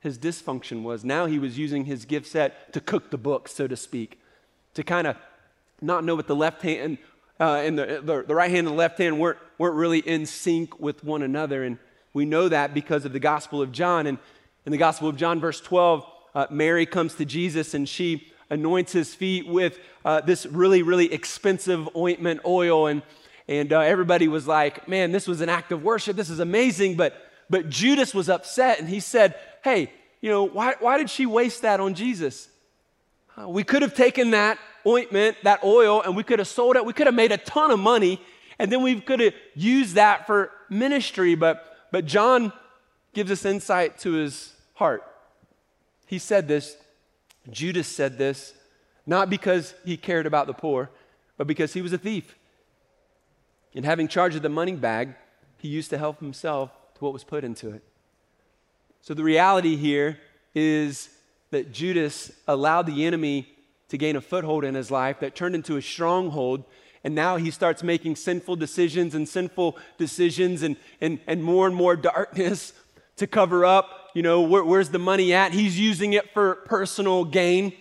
his 0.00 0.18
dysfunction 0.18 0.82
was. 0.82 1.04
Now 1.04 1.26
he 1.26 1.38
was 1.38 1.58
using 1.58 1.84
his 1.84 2.04
gift 2.04 2.26
set 2.26 2.72
to 2.72 2.80
cook 2.80 3.10
the 3.10 3.18
books, 3.18 3.52
so 3.52 3.66
to 3.66 3.76
speak, 3.76 4.18
to 4.74 4.82
kind 4.82 5.06
of 5.06 5.16
not 5.80 6.04
know 6.04 6.14
what 6.14 6.26
the 6.26 6.36
left 6.36 6.62
hand 6.62 6.98
uh, 7.40 7.62
and 7.64 7.78
the, 7.78 8.02
the, 8.04 8.22
the 8.28 8.34
right 8.34 8.50
hand 8.50 8.66
and 8.66 8.74
the 8.74 8.78
left 8.78 8.98
hand 8.98 9.18
weren't, 9.18 9.38
weren't 9.56 9.74
really 9.74 10.00
in 10.00 10.26
sync 10.26 10.78
with 10.78 11.02
one 11.02 11.22
another. 11.22 11.64
And 11.64 11.78
we 12.12 12.26
know 12.26 12.48
that 12.48 12.74
because 12.74 13.06
of 13.06 13.14
the 13.14 13.18
Gospel 13.18 13.62
of 13.62 13.72
John. 13.72 14.06
And 14.06 14.18
in 14.66 14.72
the 14.72 14.78
Gospel 14.78 15.08
of 15.08 15.16
John, 15.16 15.40
verse 15.40 15.58
12, 15.60 16.06
uh, 16.34 16.46
Mary 16.50 16.84
comes 16.84 17.14
to 17.14 17.24
Jesus 17.24 17.72
and 17.72 17.88
she 17.88 18.30
anoints 18.50 18.92
his 18.92 19.14
feet 19.14 19.46
with 19.46 19.78
uh, 20.04 20.20
this 20.20 20.44
really, 20.44 20.82
really 20.82 21.10
expensive 21.10 21.88
ointment 21.96 22.40
oil. 22.44 22.88
And, 22.88 23.00
and 23.48 23.72
uh, 23.72 23.80
everybody 23.80 24.28
was 24.28 24.46
like, 24.46 24.86
man, 24.86 25.10
this 25.10 25.26
was 25.26 25.40
an 25.40 25.48
act 25.48 25.72
of 25.72 25.82
worship. 25.82 26.16
This 26.16 26.28
is 26.28 26.40
amazing. 26.40 26.96
But, 26.96 27.14
but 27.48 27.70
Judas 27.70 28.12
was 28.12 28.28
upset 28.28 28.80
and 28.80 28.88
he 28.88 29.00
said, 29.00 29.34
hey, 29.62 29.92
you 30.20 30.30
know, 30.30 30.44
why, 30.44 30.74
why 30.80 30.98
did 30.98 31.10
she 31.10 31.26
waste 31.26 31.62
that 31.62 31.80
on 31.80 31.94
Jesus? 31.94 32.48
Uh, 33.38 33.48
we 33.48 33.64
could 33.64 33.82
have 33.82 33.94
taken 33.94 34.32
that 34.32 34.58
ointment, 34.86 35.36
that 35.44 35.62
oil, 35.64 36.02
and 36.02 36.16
we 36.16 36.22
could 36.22 36.38
have 36.38 36.48
sold 36.48 36.76
it. 36.76 36.84
We 36.84 36.92
could 36.92 37.06
have 37.06 37.14
made 37.14 37.32
a 37.32 37.38
ton 37.38 37.70
of 37.70 37.78
money, 37.78 38.20
and 38.58 38.70
then 38.70 38.82
we 38.82 39.00
could 39.00 39.20
have 39.20 39.34
used 39.54 39.94
that 39.94 40.26
for 40.26 40.50
ministry. 40.68 41.34
But, 41.34 41.64
but 41.90 42.04
John 42.04 42.52
gives 43.14 43.30
us 43.30 43.44
insight 43.44 43.98
to 44.00 44.12
his 44.12 44.52
heart. 44.74 45.04
He 46.06 46.18
said 46.18 46.48
this 46.48 46.76
Judas 47.50 47.88
said 47.88 48.18
this 48.18 48.54
not 49.06 49.30
because 49.30 49.74
he 49.84 49.96
cared 49.96 50.26
about 50.26 50.46
the 50.46 50.52
poor, 50.52 50.90
but 51.36 51.46
because 51.46 51.72
he 51.72 51.82
was 51.82 51.92
a 51.92 51.98
thief. 51.98 52.36
And 53.74 53.84
having 53.84 54.08
charge 54.08 54.34
of 54.34 54.42
the 54.42 54.48
money 54.48 54.74
bag, 54.74 55.14
he 55.58 55.68
used 55.68 55.90
to 55.90 55.98
help 55.98 56.20
himself 56.20 56.70
to 56.94 57.04
what 57.04 57.12
was 57.12 57.24
put 57.24 57.44
into 57.44 57.70
it. 57.70 57.82
So 59.02 59.14
the 59.14 59.24
reality 59.24 59.76
here 59.76 60.18
is 60.54 61.08
that 61.50 61.72
Judas 61.72 62.30
allowed 62.46 62.86
the 62.86 63.04
enemy 63.04 63.48
to 63.88 63.98
gain 63.98 64.16
a 64.16 64.20
foothold 64.20 64.64
in 64.64 64.74
his 64.74 64.90
life 64.90 65.20
that 65.20 65.34
turned 65.34 65.54
into 65.54 65.76
a 65.76 65.82
stronghold. 65.82 66.64
And 67.02 67.14
now 67.14 67.36
he 67.36 67.50
starts 67.50 67.82
making 67.82 68.16
sinful 68.16 68.56
decisions 68.56 69.14
and 69.14 69.28
sinful 69.28 69.78
decisions 69.98 70.62
and, 70.62 70.76
and, 71.00 71.18
and 71.26 71.42
more 71.42 71.66
and 71.66 71.74
more 71.74 71.96
darkness 71.96 72.72
to 73.16 73.26
cover 73.26 73.64
up, 73.64 74.10
you 74.14 74.22
know, 74.22 74.42
where, 74.42 74.64
where's 74.64 74.90
the 74.90 74.98
money 74.98 75.32
at? 75.32 75.52
He's 75.52 75.78
using 75.78 76.12
it 76.12 76.32
for 76.32 76.56
personal 76.66 77.24
gain. 77.24 77.72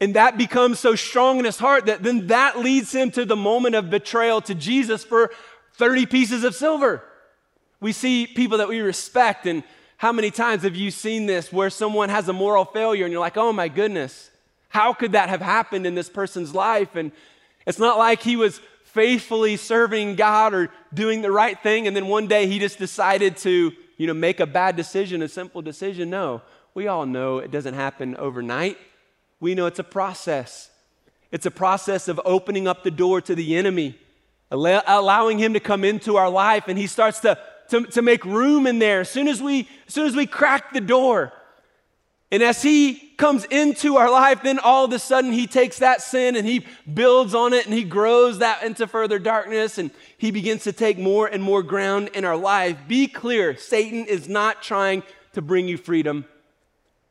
And 0.00 0.14
that 0.14 0.38
becomes 0.38 0.78
so 0.78 0.94
strong 0.94 1.38
in 1.38 1.44
his 1.44 1.58
heart 1.58 1.86
that 1.86 2.02
then 2.02 2.28
that 2.28 2.58
leads 2.58 2.94
him 2.94 3.10
to 3.12 3.24
the 3.24 3.36
moment 3.36 3.74
of 3.74 3.90
betrayal 3.90 4.40
to 4.42 4.54
Jesus 4.54 5.04
for 5.04 5.30
30 5.74 6.06
pieces 6.06 6.44
of 6.44 6.54
silver. 6.54 7.02
We 7.80 7.92
see 7.92 8.26
people 8.26 8.58
that 8.58 8.68
we 8.68 8.80
respect, 8.80 9.46
and 9.46 9.62
how 9.98 10.12
many 10.12 10.30
times 10.30 10.62
have 10.62 10.76
you 10.76 10.90
seen 10.90 11.26
this 11.26 11.52
where 11.52 11.70
someone 11.70 12.08
has 12.08 12.28
a 12.28 12.32
moral 12.32 12.64
failure 12.64 13.04
and 13.04 13.12
you're 13.12 13.20
like, 13.20 13.36
oh 13.36 13.52
my 13.52 13.68
goodness, 13.68 14.30
how 14.68 14.92
could 14.92 15.12
that 15.12 15.28
have 15.28 15.40
happened 15.40 15.86
in 15.86 15.94
this 15.94 16.08
person's 16.08 16.54
life? 16.54 16.96
And 16.96 17.12
it's 17.66 17.78
not 17.78 17.98
like 17.98 18.22
he 18.22 18.36
was 18.36 18.60
faithfully 18.84 19.56
serving 19.56 20.16
God 20.16 20.54
or 20.54 20.70
doing 20.92 21.22
the 21.22 21.30
right 21.30 21.62
thing, 21.62 21.86
and 21.86 21.94
then 21.94 22.06
one 22.06 22.26
day 22.26 22.46
he 22.46 22.58
just 22.58 22.78
decided 22.78 23.36
to, 23.38 23.72
you 23.98 24.06
know, 24.06 24.14
make 24.14 24.40
a 24.40 24.46
bad 24.46 24.76
decision, 24.76 25.22
a 25.22 25.28
simple 25.28 25.60
decision. 25.60 26.08
No, 26.08 26.40
we 26.74 26.86
all 26.86 27.04
know 27.04 27.38
it 27.38 27.50
doesn't 27.50 27.74
happen 27.74 28.16
overnight. 28.16 28.78
We 29.40 29.54
know 29.54 29.66
it's 29.66 29.78
a 29.78 29.84
process. 29.84 30.70
It's 31.30 31.44
a 31.44 31.50
process 31.50 32.08
of 32.08 32.20
opening 32.24 32.66
up 32.66 32.84
the 32.84 32.90
door 32.90 33.20
to 33.20 33.34
the 33.34 33.56
enemy, 33.56 33.98
allowing 34.50 35.38
him 35.38 35.52
to 35.54 35.60
come 35.60 35.84
into 35.84 36.16
our 36.16 36.30
life, 36.30 36.68
and 36.68 36.78
he 36.78 36.86
starts 36.86 37.20
to, 37.20 37.38
to, 37.68 37.82
to 37.86 38.02
make 38.02 38.24
room 38.24 38.66
in 38.66 38.78
there 38.78 39.00
as 39.00 39.10
soon 39.10 39.28
as 39.28 39.42
we 39.42 39.68
as 39.86 39.94
soon 39.94 40.06
as 40.06 40.16
we 40.16 40.26
crack 40.26 40.72
the 40.72 40.80
door. 40.80 41.32
And 42.32 42.42
as 42.42 42.60
he 42.60 42.94
comes 43.16 43.44
into 43.44 43.96
our 43.96 44.10
life, 44.10 44.42
then 44.42 44.58
all 44.58 44.84
of 44.84 44.92
a 44.92 44.98
sudden 44.98 45.32
he 45.32 45.46
takes 45.46 45.78
that 45.78 46.02
sin 46.02 46.34
and 46.34 46.46
he 46.46 46.66
builds 46.92 47.34
on 47.34 47.52
it 47.52 47.66
and 47.66 47.74
he 47.74 47.84
grows 47.84 48.40
that 48.40 48.64
into 48.64 48.88
further 48.88 49.18
darkness 49.18 49.78
and 49.78 49.92
he 50.18 50.32
begins 50.32 50.64
to 50.64 50.72
take 50.72 50.98
more 50.98 51.28
and 51.28 51.42
more 51.42 51.62
ground 51.62 52.10
in 52.14 52.24
our 52.24 52.36
life. 52.36 52.78
Be 52.88 53.06
clear 53.06 53.56
Satan 53.56 54.06
is 54.06 54.28
not 54.28 54.60
trying 54.60 55.04
to 55.34 55.42
bring 55.42 55.68
you 55.68 55.76
freedom, 55.76 56.24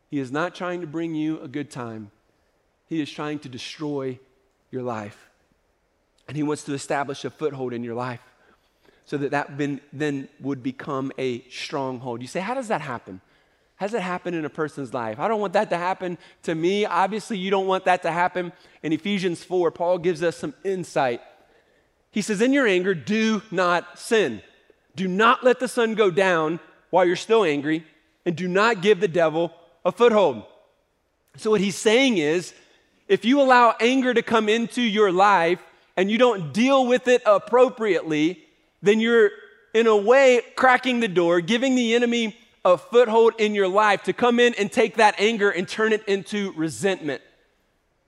he 0.10 0.20
is 0.20 0.32
not 0.32 0.54
trying 0.54 0.82
to 0.82 0.88
bring 0.88 1.16
you 1.16 1.40
a 1.42 1.48
good 1.48 1.70
time. 1.70 2.12
He 2.88 3.02
is 3.02 3.10
trying 3.10 3.40
to 3.40 3.50
destroy 3.50 4.20
your 4.70 4.84
life. 4.84 5.30
And 6.28 6.38
he 6.38 6.44
wants 6.44 6.64
to 6.64 6.74
establish 6.74 7.26
a 7.26 7.30
foothold 7.30 7.74
in 7.74 7.84
your 7.84 7.96
life 7.96 8.22
so 9.06 9.18
that 9.18 9.32
that 9.32 9.58
then 9.94 10.28
would 10.40 10.64
become 10.64 11.12
a 11.18 11.42
stronghold. 11.50 12.22
You 12.22 12.28
say, 12.28 12.40
how 12.40 12.54
does 12.54 12.68
that 12.70 12.82
happen? 12.82 13.22
How 13.76 13.86
does 13.86 13.94
that 13.94 14.02
happen 14.02 14.34
in 14.34 14.46
a 14.46 14.50
person's 14.50 14.94
life? 14.94 15.20
I 15.20 15.28
don't 15.28 15.42
want 15.42 15.54
that 15.54 15.70
to 15.70 15.78
happen 15.78 16.18
to 16.44 16.56
me. 16.56 16.86
Obviously, 16.86 17.38
you 17.38 17.52
don't 17.52 17.68
want 17.68 17.86
that 17.86 18.04
to 18.04 18.12
happen. 18.12 18.54
In 18.82 18.94
Ephesians 18.94 19.44
4, 19.44 19.70
Paul 19.72 19.98
gives 19.98 20.24
us 20.24 20.38
some 20.38 20.54
insight. 20.64 21.22
He 22.12 22.22
says, 22.22 22.42
In 22.42 22.54
your 22.54 22.68
anger, 22.68 22.94
do 22.94 23.42
not 23.52 24.00
sin. 24.00 24.42
Do 24.96 25.08
not 25.10 25.44
let 25.44 25.60
the 25.60 25.68
sun 25.68 25.96
go 25.96 26.10
down 26.10 26.62
while 26.90 27.06
you're 27.06 27.18
still 27.18 27.44
angry, 27.44 27.86
and 28.26 28.36
do 28.36 28.48
not 28.48 28.82
give 28.82 29.02
the 29.02 29.10
devil 29.10 29.52
a 29.84 29.92
foothold. 29.92 30.44
So, 31.36 31.52
what 31.52 31.60
he's 31.60 31.76
saying 31.76 32.18
is, 32.18 32.54
if 33.10 33.26
you 33.26 33.42
allow 33.42 33.76
anger 33.82 34.14
to 34.14 34.22
come 34.22 34.48
into 34.48 34.82
your 34.82 35.12
life 35.12 35.62
and 35.98 36.10
you 36.10 36.18
don't 36.18 36.54
deal 36.54 36.88
with 36.88 37.10
it 37.10 37.22
appropriately, 37.26 38.45
then 38.86 39.00
you're 39.00 39.32
in 39.74 39.88
a 39.88 39.96
way 39.96 40.42
cracking 40.56 41.00
the 41.02 41.08
door, 41.08 41.42
giving 41.42 41.76
the 41.76 41.94
enemy 41.96 42.38
a 42.64 42.78
foothold 42.78 43.34
in 43.38 43.54
your 43.54 43.68
life 43.68 44.04
to 44.04 44.14
come 44.14 44.40
in 44.40 44.54
and 44.56 44.72
take 44.72 44.96
that 44.96 45.16
anger 45.20 45.50
and 45.50 45.68
turn 45.68 45.94
it 45.94 46.04
into 46.08 46.52
resentment. 46.54 47.22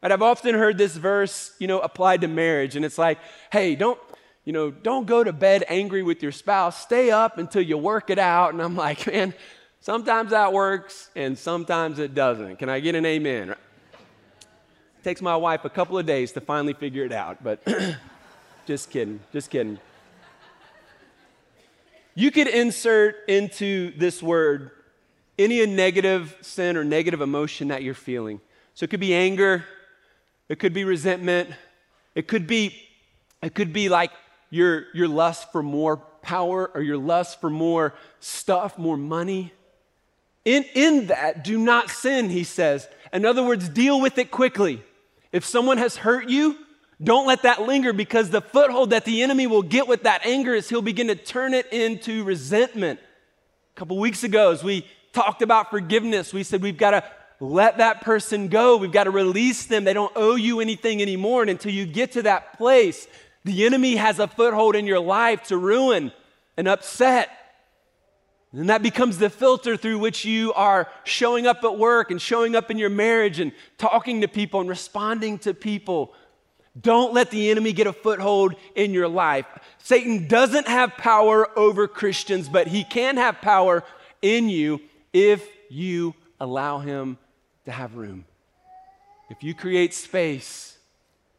And 0.01 0.13
I've 0.13 0.21
often 0.21 0.55
heard 0.55 0.77
this 0.77 0.95
verse, 0.95 1.53
you 1.59 1.67
know, 1.67 1.79
applied 1.79 2.21
to 2.21 2.27
marriage, 2.27 2.75
and 2.75 2.85
it's 2.85 2.97
like, 2.97 3.19
hey, 3.51 3.75
don't, 3.75 3.99
you 4.45 4.53
know, 4.53 4.71
don't 4.71 5.05
go 5.05 5.23
to 5.23 5.33
bed 5.33 5.65
angry 5.67 6.03
with 6.03 6.23
your 6.23 6.31
spouse. 6.31 6.81
Stay 6.81 7.11
up 7.11 7.37
until 7.37 7.61
you 7.61 7.77
work 7.77 8.09
it 8.09 8.17
out. 8.17 8.53
And 8.53 8.61
I'm 8.61 8.75
like, 8.75 9.05
man, 9.11 9.33
sometimes 9.81 10.31
that 10.31 10.53
works 10.53 11.09
and 11.15 11.37
sometimes 11.37 11.99
it 11.99 12.15
doesn't. 12.15 12.57
Can 12.57 12.69
I 12.69 12.79
get 12.79 12.95
an 12.95 13.05
amen? 13.05 13.49
It 13.49 13.57
takes 15.03 15.21
my 15.21 15.35
wife 15.35 15.65
a 15.65 15.69
couple 15.69 15.97
of 15.97 16.05
days 16.05 16.31
to 16.31 16.41
finally 16.41 16.73
figure 16.73 17.03
it 17.03 17.11
out, 17.11 17.43
but 17.43 17.61
just 18.65 18.89
kidding, 18.89 19.19
just 19.33 19.49
kidding. 19.49 19.79
You 22.19 22.31
could 22.31 22.47
insert 22.47 23.15
into 23.27 23.95
this 23.95 24.23
word 24.23 24.71
any 25.37 25.63
negative 25.67 26.35
sin 26.41 26.75
or 26.75 26.83
negative 26.83 27.21
emotion 27.21 27.67
that 27.67 27.83
you're 27.83 27.93
feeling. 27.93 28.41
So 28.73 28.85
it 28.85 28.89
could 28.89 28.99
be 28.99 29.13
anger, 29.13 29.63
it 30.49 30.57
could 30.57 30.73
be 30.73 30.83
resentment, 30.83 31.51
it 32.15 32.27
could 32.27 32.47
be 32.47 32.73
it 33.43 33.53
could 33.53 33.71
be 33.71 33.87
like 33.87 34.09
your 34.49 34.85
your 34.95 35.07
lust 35.07 35.51
for 35.51 35.61
more 35.61 35.97
power 36.23 36.71
or 36.73 36.81
your 36.81 36.97
lust 36.97 37.39
for 37.39 37.51
more 37.51 37.93
stuff, 38.19 38.79
more 38.79 38.97
money. 38.97 39.53
In, 40.43 40.65
in 40.73 41.07
that, 41.07 41.43
do 41.43 41.59
not 41.59 41.91
sin, 41.91 42.31
he 42.31 42.45
says. 42.45 42.87
In 43.13 43.25
other 43.25 43.43
words, 43.43 43.69
deal 43.69 44.01
with 44.01 44.17
it 44.17 44.31
quickly. 44.31 44.83
If 45.31 45.45
someone 45.45 45.77
has 45.77 45.97
hurt 45.97 46.29
you, 46.29 46.57
don't 47.01 47.27
let 47.27 47.43
that 47.43 47.61
linger 47.61 47.93
because 47.93 48.29
the 48.29 48.41
foothold 48.41 48.89
that 48.89 49.05
the 49.05 49.21
enemy 49.21 49.45
will 49.45 49.61
get 49.61 49.87
with 49.87 50.03
that 50.03 50.25
anger 50.25 50.55
is 50.55 50.67
he'll 50.67 50.81
begin 50.81 51.07
to 51.07 51.15
turn 51.15 51.53
it 51.53 51.71
into 51.71 52.23
resentment. 52.23 52.99
A 53.75 53.79
couple 53.79 53.97
weeks 53.99 54.23
ago, 54.23 54.51
as 54.51 54.63
we 54.63 54.87
talked 55.13 55.43
about 55.43 55.69
forgiveness, 55.69 56.33
we 56.33 56.43
said 56.43 56.61
we've 56.61 56.77
got 56.77 56.91
to 56.91 57.03
let 57.39 57.77
that 57.77 58.01
person 58.01 58.47
go. 58.47 58.77
We've 58.77 58.91
got 58.91 59.03
to 59.03 59.11
release 59.11 59.65
them. 59.65 59.83
They 59.83 59.93
don't 59.93 60.11
owe 60.15 60.35
you 60.35 60.59
anything 60.59 61.01
anymore. 61.01 61.41
And 61.43 61.51
until 61.51 61.71
you 61.71 61.85
get 61.85 62.13
to 62.13 62.23
that 62.23 62.57
place, 62.57 63.07
the 63.43 63.65
enemy 63.65 63.95
has 63.95 64.17
a 64.17 64.27
foothold 64.27 64.75
in 64.75 64.87
your 64.87 64.99
life 64.99 65.43
to 65.43 65.57
ruin 65.57 66.11
and 66.57 66.67
upset. 66.67 67.29
And 68.53 68.69
that 68.69 68.81
becomes 68.81 69.19
the 69.19 69.29
filter 69.29 69.77
through 69.77 69.99
which 69.99 70.25
you 70.25 70.51
are 70.53 70.87
showing 71.03 71.45
up 71.45 71.63
at 71.63 71.77
work 71.77 72.09
and 72.09 72.19
showing 72.19 72.55
up 72.55 72.71
in 72.71 72.79
your 72.79 72.89
marriage 72.89 73.39
and 73.39 73.51
talking 73.77 74.21
to 74.21 74.27
people 74.27 74.61
and 74.61 74.69
responding 74.69 75.37
to 75.39 75.53
people. 75.53 76.13
Don't 76.79 77.13
let 77.13 77.31
the 77.31 77.49
enemy 77.49 77.73
get 77.73 77.87
a 77.87 77.93
foothold 77.93 78.55
in 78.75 78.93
your 78.93 79.07
life. 79.07 79.45
Satan 79.79 80.27
doesn't 80.27 80.67
have 80.67 80.97
power 80.97 81.47
over 81.57 81.87
Christians, 81.87 82.49
but 82.49 82.67
he 82.67 82.83
can 82.83 83.17
have 83.17 83.41
power 83.41 83.83
in 84.21 84.49
you 84.49 84.81
if 85.13 85.47
you 85.69 86.13
allow 86.39 86.79
him 86.79 87.17
to 87.65 87.71
have 87.71 87.95
room. 87.95 88.25
If 89.29 89.43
you 89.43 89.53
create 89.53 89.93
space 89.93 90.77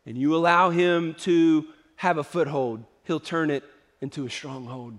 and 0.07 0.17
you 0.17 0.35
allow 0.35 0.71
him 0.71 1.15
to 1.21 1.67
have 1.97 2.19
a 2.19 2.25
foothold, 2.25 2.85
he'll 3.05 3.21
turn 3.21 3.51
it 3.51 3.65
into 4.01 4.27
a 4.27 4.31
stronghold. 4.31 4.99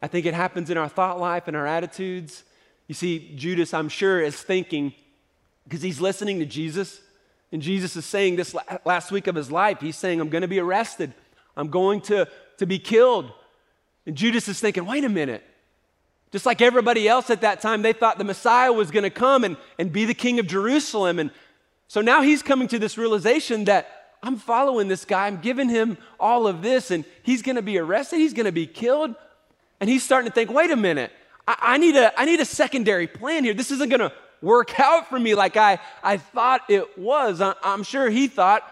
I 0.00 0.06
think 0.06 0.26
it 0.26 0.34
happens 0.34 0.70
in 0.70 0.78
our 0.78 0.88
thought 0.88 1.18
life 1.18 1.48
and 1.48 1.56
our 1.56 1.66
attitudes. 1.66 2.44
You 2.86 2.94
see, 2.94 3.34
Judas, 3.36 3.74
I'm 3.74 3.88
sure, 3.88 4.20
is 4.20 4.40
thinking, 4.40 4.94
because 5.64 5.82
he's 5.82 6.00
listening 6.00 6.38
to 6.38 6.46
Jesus 6.46 7.00
and 7.50 7.62
Jesus 7.62 7.96
is 7.96 8.04
saying 8.04 8.36
this 8.36 8.54
last 8.84 9.10
week 9.10 9.26
of 9.26 9.34
his 9.34 9.50
life. 9.50 9.80
He's 9.80 9.96
saying, 9.96 10.20
I'm 10.20 10.28
going 10.28 10.42
to 10.42 10.48
be 10.48 10.58
arrested, 10.58 11.14
I'm 11.56 11.68
going 11.68 12.00
to, 12.02 12.28
to 12.58 12.66
be 12.66 12.78
killed. 12.78 13.32
And 14.06 14.16
Judas 14.16 14.48
is 14.48 14.60
thinking, 14.60 14.86
wait 14.86 15.04
a 15.04 15.08
minute. 15.08 15.44
Just 16.30 16.44
like 16.44 16.60
everybody 16.60 17.08
else 17.08 17.30
at 17.30 17.40
that 17.40 17.60
time, 17.60 17.82
they 17.82 17.94
thought 17.94 18.18
the 18.18 18.24
Messiah 18.24 18.72
was 18.72 18.90
going 18.90 19.04
to 19.04 19.10
come 19.10 19.44
and, 19.44 19.56
and 19.78 19.92
be 19.92 20.04
the 20.04 20.14
king 20.14 20.38
of 20.38 20.46
Jerusalem. 20.46 21.18
And 21.18 21.30
so 21.88 22.02
now 22.02 22.20
he's 22.20 22.42
coming 22.42 22.68
to 22.68 22.78
this 22.78 22.98
realization 22.98 23.64
that 23.64 24.14
I'm 24.22 24.36
following 24.36 24.88
this 24.88 25.04
guy, 25.04 25.26
I'm 25.26 25.40
giving 25.40 25.68
him 25.68 25.96
all 26.18 26.46
of 26.46 26.60
this, 26.60 26.90
and 26.90 27.04
he's 27.22 27.40
going 27.40 27.56
to 27.56 27.62
be 27.62 27.78
arrested, 27.78 28.18
he's 28.18 28.34
going 28.34 28.46
to 28.46 28.52
be 28.52 28.66
killed. 28.66 29.14
And 29.80 29.88
he's 29.88 30.02
starting 30.02 30.28
to 30.30 30.34
think, 30.34 30.50
wait 30.50 30.70
a 30.70 30.76
minute, 30.76 31.12
I, 31.46 31.56
I, 31.60 31.78
need, 31.78 31.96
a, 31.96 32.18
I 32.18 32.24
need 32.24 32.40
a 32.40 32.44
secondary 32.44 33.06
plan 33.06 33.44
here. 33.44 33.54
This 33.54 33.70
isn't 33.70 33.88
going 33.88 34.00
to 34.00 34.12
work 34.42 34.78
out 34.78 35.08
for 35.08 35.18
me 35.18 35.34
like 35.34 35.56
I, 35.56 35.78
I 36.02 36.16
thought 36.16 36.62
it 36.68 36.98
was. 36.98 37.40
I, 37.40 37.54
I'm 37.62 37.82
sure 37.82 38.08
he 38.10 38.28
thought, 38.28 38.62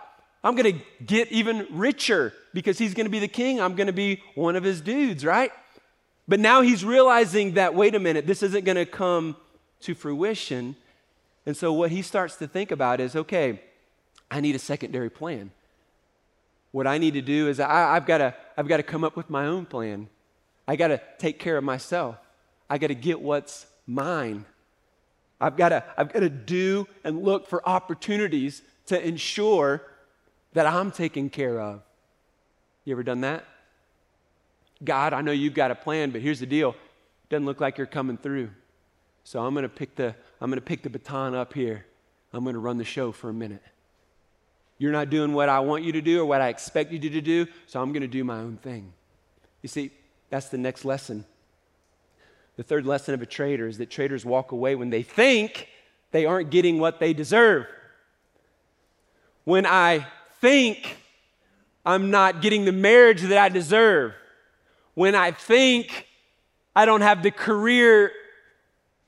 I'm 0.42 0.54
going 0.54 0.78
to 0.78 0.84
get 1.04 1.32
even 1.32 1.66
richer 1.70 2.32
because 2.54 2.78
he's 2.78 2.94
going 2.94 3.06
to 3.06 3.10
be 3.10 3.18
the 3.18 3.28
king. 3.28 3.60
I'm 3.60 3.74
going 3.74 3.88
to 3.88 3.92
be 3.92 4.22
one 4.34 4.56
of 4.56 4.62
his 4.62 4.80
dudes, 4.80 5.24
right? 5.24 5.50
But 6.28 6.40
now 6.40 6.60
he's 6.60 6.84
realizing 6.84 7.54
that, 7.54 7.74
wait 7.74 7.94
a 7.94 7.98
minute, 7.98 8.26
this 8.26 8.42
isn't 8.42 8.64
going 8.64 8.76
to 8.76 8.86
come 8.86 9.36
to 9.80 9.94
fruition. 9.94 10.76
And 11.46 11.56
so 11.56 11.72
what 11.72 11.90
he 11.90 12.02
starts 12.02 12.36
to 12.36 12.48
think 12.48 12.70
about 12.70 13.00
is 13.00 13.14
okay, 13.14 13.60
I 14.30 14.40
need 14.40 14.54
a 14.54 14.60
secondary 14.60 15.10
plan. 15.10 15.50
What 16.72 16.86
I 16.86 16.98
need 16.98 17.14
to 17.14 17.22
do 17.22 17.48
is 17.48 17.60
I, 17.60 17.94
have 17.94 18.06
got 18.06 18.18
to, 18.18 18.34
I've 18.56 18.68
got 18.68 18.78
to 18.78 18.82
come 18.82 19.04
up 19.04 19.16
with 19.16 19.30
my 19.30 19.46
own 19.46 19.66
plan. 19.66 20.08
I 20.68 20.76
got 20.76 20.88
to 20.88 21.00
take 21.18 21.38
care 21.38 21.56
of 21.56 21.64
myself. 21.64 22.16
I 22.68 22.78
got 22.78 22.88
to 22.88 22.94
get 22.94 23.20
what's 23.20 23.66
mine. 23.86 24.44
I've 25.40 25.56
got 25.56 25.70
to, 25.70 25.84
I've 25.96 26.12
got 26.12 26.20
to 26.20 26.30
do 26.30 26.86
and 27.04 27.22
look 27.22 27.46
for 27.46 27.66
opportunities 27.68 28.62
to 28.86 29.06
ensure 29.06 29.82
that 30.54 30.66
I'm 30.66 30.90
taken 30.90 31.28
care 31.28 31.60
of. 31.60 31.82
You 32.84 32.94
ever 32.94 33.02
done 33.02 33.20
that? 33.22 33.44
God, 34.82 35.12
I 35.12 35.20
know 35.20 35.32
you've 35.32 35.54
got 35.54 35.70
a 35.70 35.74
plan, 35.74 36.10
but 36.10 36.20
here's 36.20 36.40
the 36.40 36.46
deal. 36.46 36.70
It 36.70 37.30
doesn't 37.30 37.46
look 37.46 37.60
like 37.60 37.78
you're 37.78 37.86
coming 37.86 38.16
through. 38.16 38.50
So 39.24 39.44
I'm 39.44 39.54
going 39.54 39.64
to 39.64 39.68
pick 39.68 39.96
the 39.96 40.14
I'm 40.40 40.50
going 40.50 40.60
to 40.60 40.64
pick 40.64 40.82
the 40.82 40.90
baton 40.90 41.34
up 41.34 41.52
here. 41.52 41.84
I'm 42.32 42.44
going 42.44 42.54
to 42.54 42.60
run 42.60 42.78
the 42.78 42.84
show 42.84 43.12
for 43.12 43.28
a 43.28 43.34
minute. 43.34 43.62
You're 44.78 44.92
not 44.92 45.10
doing 45.10 45.32
what 45.32 45.48
I 45.48 45.60
want 45.60 45.84
you 45.84 45.92
to 45.92 46.02
do 46.02 46.20
or 46.20 46.26
what 46.26 46.40
I 46.40 46.48
expect 46.48 46.92
you 46.92 46.98
to 46.98 47.20
do, 47.20 47.46
so 47.66 47.80
I'm 47.80 47.92
going 47.92 48.02
to 48.02 48.08
do 48.08 48.24
my 48.24 48.38
own 48.38 48.58
thing. 48.58 48.92
You 49.62 49.68
see, 49.68 49.90
that's 50.28 50.48
the 50.48 50.58
next 50.58 50.84
lesson. 50.84 51.24
The 52.56 52.62
third 52.62 52.86
lesson 52.86 53.14
of 53.14 53.22
a 53.22 53.26
traitor 53.26 53.66
is 53.66 53.78
that 53.78 53.90
traitors 53.90 54.24
walk 54.24 54.52
away 54.52 54.74
when 54.74 54.90
they 54.90 55.02
think 55.02 55.68
they 56.10 56.24
aren't 56.24 56.50
getting 56.50 56.78
what 56.78 57.00
they 57.00 57.12
deserve. 57.12 57.66
When 59.44 59.66
I 59.66 60.06
think 60.40 60.96
I'm 61.84 62.10
not 62.10 62.40
getting 62.40 62.64
the 62.64 62.72
marriage 62.72 63.22
that 63.22 63.38
I 63.38 63.48
deserve, 63.48 64.14
when 64.94 65.14
I 65.14 65.30
think 65.30 66.08
I 66.74 66.86
don't 66.86 67.02
have 67.02 67.22
the 67.22 67.30
career 67.30 68.12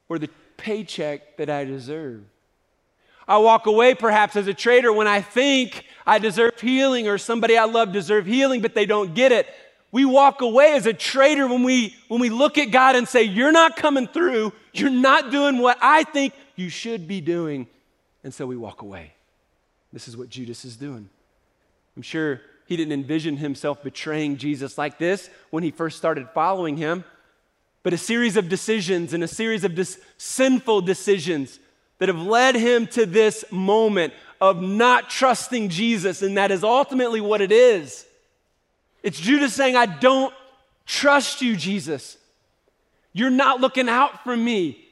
or 0.09 0.19
the 0.19 0.31
paycheck 0.57 1.37
that 1.39 1.49
I 1.49 1.65
deserve. 1.65 2.23
I 3.27 3.39
walk 3.39 3.67
away 3.67 3.95
perhaps 3.95 4.37
as 4.37 4.47
a 4.47 4.55
traitor 4.55 4.93
when 4.93 5.07
I 5.07 5.21
think 5.21 5.85
I 6.07 6.19
deserve 6.19 6.59
healing 6.61 7.09
or 7.09 7.19
somebody 7.19 7.59
I 7.59 7.65
love 7.65 7.93
deserve 7.93 8.25
healing, 8.27 8.63
but 8.63 8.75
they 8.75 8.87
don't 8.87 9.15
get 9.15 9.33
it. 9.33 9.47
We 9.91 10.05
walk 10.05 10.43
away 10.43 10.75
as 10.75 10.87
a 10.87 10.93
traitor 10.93 11.47
when 11.47 11.63
we 11.63 11.97
when 12.09 12.21
we 12.21 12.29
look 12.29 12.59
at 12.59 12.67
God 12.67 12.95
and 12.97 13.09
say, 13.09 13.23
You're 13.23 13.53
not 13.53 13.77
coming 13.77 14.07
through, 14.07 14.53
you're 14.73 14.91
not 14.91 15.31
doing 15.31 15.59
what 15.59 15.79
I 15.81 16.05
think 16.05 16.35
you 16.57 16.69
should 16.69 17.09
be 17.09 17.21
doing. 17.21 17.67
And 18.25 18.35
so 18.35 18.47
we 18.47 18.57
walk 18.57 18.83
away. 18.83 19.13
This 19.93 20.09
is 20.09 20.17
what 20.17 20.29
Judas 20.29 20.65
is 20.65 20.77
doing. 20.77 21.09
I'm 21.97 22.03
sure 22.03 22.41
he 22.67 22.77
didn't 22.77 22.93
envision 22.93 23.39
himself 23.39 23.83
betraying 23.83 24.37
Jesus 24.37 24.77
like 24.77 24.99
this 24.99 25.31
when 25.51 25.63
he 25.63 25.71
first 25.71 25.97
started 25.97 26.29
following 26.35 26.77
him 26.77 27.05
but 27.89 27.95
a 27.95 27.99
series 27.99 28.37
of 28.37 28.51
decisions 28.51 29.15
and 29.15 29.23
a 29.25 29.29
series 29.29 29.65
of 29.65 29.75
dis- 29.75 29.99
sinful 30.17 30.83
decisions 30.83 31.59
that 31.99 32.11
have 32.11 32.21
led 32.21 32.55
him 32.55 32.87
to 32.87 33.07
this 33.07 33.47
moment 33.51 34.13
of 34.43 34.61
not 34.61 35.09
trusting 35.11 35.69
Jesus, 35.69 36.21
and 36.21 36.37
that 36.37 36.51
is 36.51 36.63
ultimately 36.63 37.21
what 37.21 37.41
it 37.41 37.51
is. 37.51 38.05
It's 39.03 39.19
Judas 39.19 39.55
saying, 39.55 39.77
I 39.77 39.87
don't 39.87 40.35
trust 40.87 41.43
you, 41.43 41.57
Jesus. 41.57 42.17
You're 43.13 43.31
not 43.31 43.61
looking 43.61 43.89
out 43.89 44.25
for 44.25 44.37
me. 44.37 44.85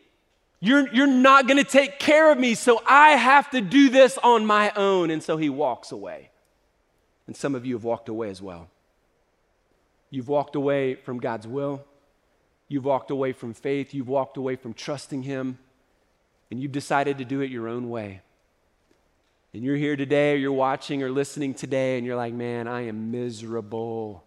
You're, 0.60 0.92
you're 0.92 1.06
not 1.06 1.46
going 1.46 1.62
to 1.62 1.70
take 1.70 1.98
care 1.98 2.32
of 2.32 2.38
me, 2.38 2.54
so 2.54 2.82
I 2.86 3.10
have 3.10 3.50
to 3.50 3.60
do 3.60 3.88
this 3.88 4.18
on 4.18 4.46
my 4.46 4.72
own. 4.74 5.10
And 5.10 5.22
so 5.22 5.36
he 5.36 5.48
walks 5.48 5.92
away. 5.92 6.30
And 7.26 7.36
some 7.36 7.54
of 7.54 7.66
you 7.66 7.74
have 7.74 7.84
walked 7.84 8.08
away 8.08 8.30
as 8.30 8.40
well. 8.40 8.68
You've 10.10 10.28
walked 10.28 10.56
away 10.56 10.94
from 10.94 11.18
God's 11.18 11.46
will. 11.46 11.84
You've 12.68 12.84
walked 12.84 13.10
away 13.10 13.32
from 13.32 13.54
faith. 13.54 13.92
You've 13.92 14.08
walked 14.08 14.36
away 14.36 14.56
from 14.56 14.72
trusting 14.72 15.22
Him. 15.22 15.58
And 16.50 16.60
you've 16.60 16.72
decided 16.72 17.18
to 17.18 17.24
do 17.24 17.40
it 17.40 17.50
your 17.50 17.68
own 17.68 17.90
way. 17.90 18.22
And 19.56 19.64
you're 19.64 19.76
here 19.76 19.96
today, 19.96 20.34
or 20.34 20.36
you're 20.36 20.52
watching 20.52 21.02
or 21.02 21.10
listening 21.10 21.54
today, 21.54 21.96
and 21.96 22.06
you're 22.06 22.14
like, 22.14 22.34
man, 22.34 22.68
I 22.68 22.88
am 22.88 23.10
miserable. 23.10 24.22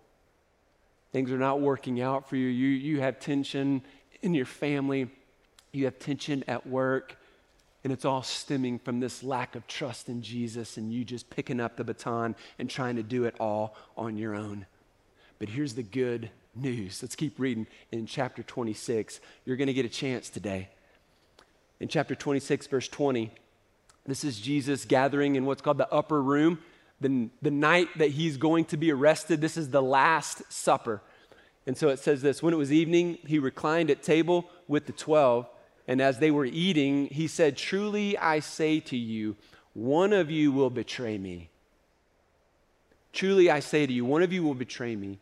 Things 1.11 1.31
are 1.31 1.37
not 1.37 1.61
working 1.61 2.01
out 2.01 2.27
for 2.27 2.35
you. 2.35 2.47
You, 2.47 2.69
you 2.69 3.01
have 3.01 3.19
tension 3.19 3.83
in 4.23 4.33
your 4.33 4.47
family, 4.47 5.07
you 5.71 5.85
have 5.85 5.99
tension 5.99 6.43
at 6.47 6.65
work, 6.65 7.15
and 7.83 7.93
it's 7.93 8.05
all 8.05 8.23
stemming 8.23 8.79
from 8.79 9.01
this 9.01 9.21
lack 9.21 9.55
of 9.55 9.67
trust 9.67 10.09
in 10.09 10.23
Jesus 10.23 10.77
and 10.77 10.91
you 10.91 11.05
just 11.05 11.29
picking 11.29 11.59
up 11.59 11.77
the 11.77 11.83
baton 11.83 12.35
and 12.57 12.67
trying 12.67 12.95
to 12.95 13.03
do 13.03 13.25
it 13.25 13.35
all 13.39 13.77
on 13.95 14.17
your 14.17 14.33
own. 14.33 14.65
But 15.37 15.49
here's 15.49 15.75
the 15.75 15.83
good 15.83 16.31
news. 16.55 17.03
Let's 17.03 17.15
keep 17.15 17.37
reading 17.37 17.67
in 17.91 18.07
chapter 18.07 18.41
26. 18.41 19.19
You're 19.45 19.57
going 19.57 19.67
to 19.67 19.73
get 19.73 19.85
a 19.85 19.89
chance 19.89 20.27
today. 20.27 20.69
In 21.79 21.87
chapter 21.87 22.15
26, 22.15 22.65
verse 22.65 22.87
20, 22.87 23.31
this 24.09 24.23
is 24.23 24.39
Jesus 24.39 24.85
gathering 24.85 25.35
in 25.35 25.45
what's 25.45 25.61
called 25.61 25.77
the 25.77 25.91
upper 25.91 26.21
room. 26.21 26.59
The, 27.01 27.29
the 27.41 27.51
night 27.51 27.87
that 27.97 28.11
he's 28.11 28.37
going 28.37 28.65
to 28.65 28.77
be 28.77 28.91
arrested, 28.91 29.41
this 29.41 29.57
is 29.57 29.69
the 29.69 29.81
Last 29.81 30.41
Supper. 30.51 31.01
And 31.65 31.77
so 31.77 31.89
it 31.89 31.99
says 31.99 32.21
this 32.21 32.41
When 32.41 32.53
it 32.53 32.57
was 32.57 32.71
evening, 32.71 33.19
he 33.25 33.39
reclined 33.39 33.89
at 33.91 34.03
table 34.03 34.49
with 34.67 34.85
the 34.85 34.93
twelve. 34.93 35.47
And 35.87 36.01
as 36.01 36.19
they 36.19 36.29
were 36.29 36.45
eating, 36.45 37.07
he 37.07 37.27
said, 37.27 37.57
Truly 37.57 38.17
I 38.17 38.41
say 38.41 38.79
to 38.81 38.97
you, 38.97 39.35
one 39.73 40.13
of 40.13 40.29
you 40.29 40.51
will 40.51 40.69
betray 40.69 41.17
me. 41.17 41.49
Truly 43.11 43.49
I 43.49 43.59
say 43.59 43.87
to 43.87 43.93
you, 43.93 44.05
one 44.05 44.21
of 44.21 44.31
you 44.31 44.43
will 44.43 44.53
betray 44.53 44.95
me. 44.95 45.19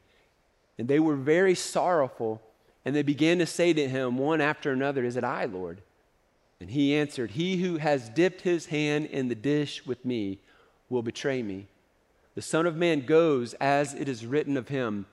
And 0.78 0.88
they 0.88 1.00
were 1.00 1.16
very 1.16 1.56
sorrowful, 1.56 2.42
and 2.84 2.96
they 2.96 3.02
began 3.02 3.40
to 3.40 3.46
say 3.46 3.74
to 3.74 3.88
him 3.88 4.18
one 4.18 4.42
after 4.42 4.72
another, 4.72 5.04
Is 5.04 5.16
it 5.16 5.24
I, 5.24 5.46
Lord? 5.46 5.82
And 6.60 6.72
he 6.72 6.96
answered, 6.96 7.32
He 7.32 7.58
who 7.58 7.78
has 7.78 8.10
dipped 8.10 8.42
his 8.42 8.68
hand 8.68 9.08
in 9.08 9.28
the 9.28 9.36
dish 9.36 9.86
with 9.86 10.04
me 10.04 10.40
will 10.90 11.04
betray 11.04 11.44
me. 11.44 11.68
The 12.36 12.42
Son 12.42 12.66
of 12.66 12.76
Man 12.76 13.06
goes 13.06 13.54
as 13.56 13.94
it 13.94 14.08
is 14.08 14.26
written 14.26 14.58
of 14.58 14.68
him. 14.68 15.06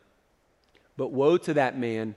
But 0.97 1.13
woe 1.13 1.37
to 1.39 1.55
that 1.55 1.79
man 1.79 2.15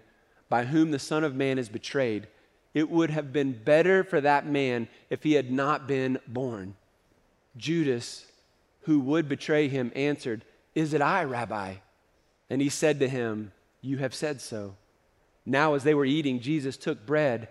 by 0.49 0.65
whom 0.65 0.91
the 0.91 0.99
Son 0.99 1.23
of 1.23 1.35
Man 1.35 1.57
is 1.57 1.69
betrayed. 1.69 2.27
It 2.73 2.89
would 2.89 3.09
have 3.09 3.33
been 3.33 3.53
better 3.53 4.03
for 4.03 4.21
that 4.21 4.45
man 4.45 4.87
if 5.09 5.23
he 5.23 5.33
had 5.33 5.51
not 5.51 5.87
been 5.87 6.19
born. 6.27 6.75
Judas, 7.57 8.25
who 8.81 8.99
would 8.99 9.27
betray 9.27 9.67
him, 9.67 9.91
answered, 9.95 10.45
Is 10.75 10.93
it 10.93 11.01
I, 11.01 11.23
Rabbi? 11.23 11.75
And 12.49 12.61
he 12.61 12.69
said 12.69 12.99
to 12.99 13.09
him, 13.09 13.51
You 13.81 13.97
have 13.97 14.13
said 14.13 14.41
so. 14.41 14.75
Now, 15.45 15.73
as 15.73 15.83
they 15.83 15.93
were 15.93 16.05
eating, 16.05 16.39
Jesus 16.39 16.77
took 16.77 17.05
bread, 17.05 17.47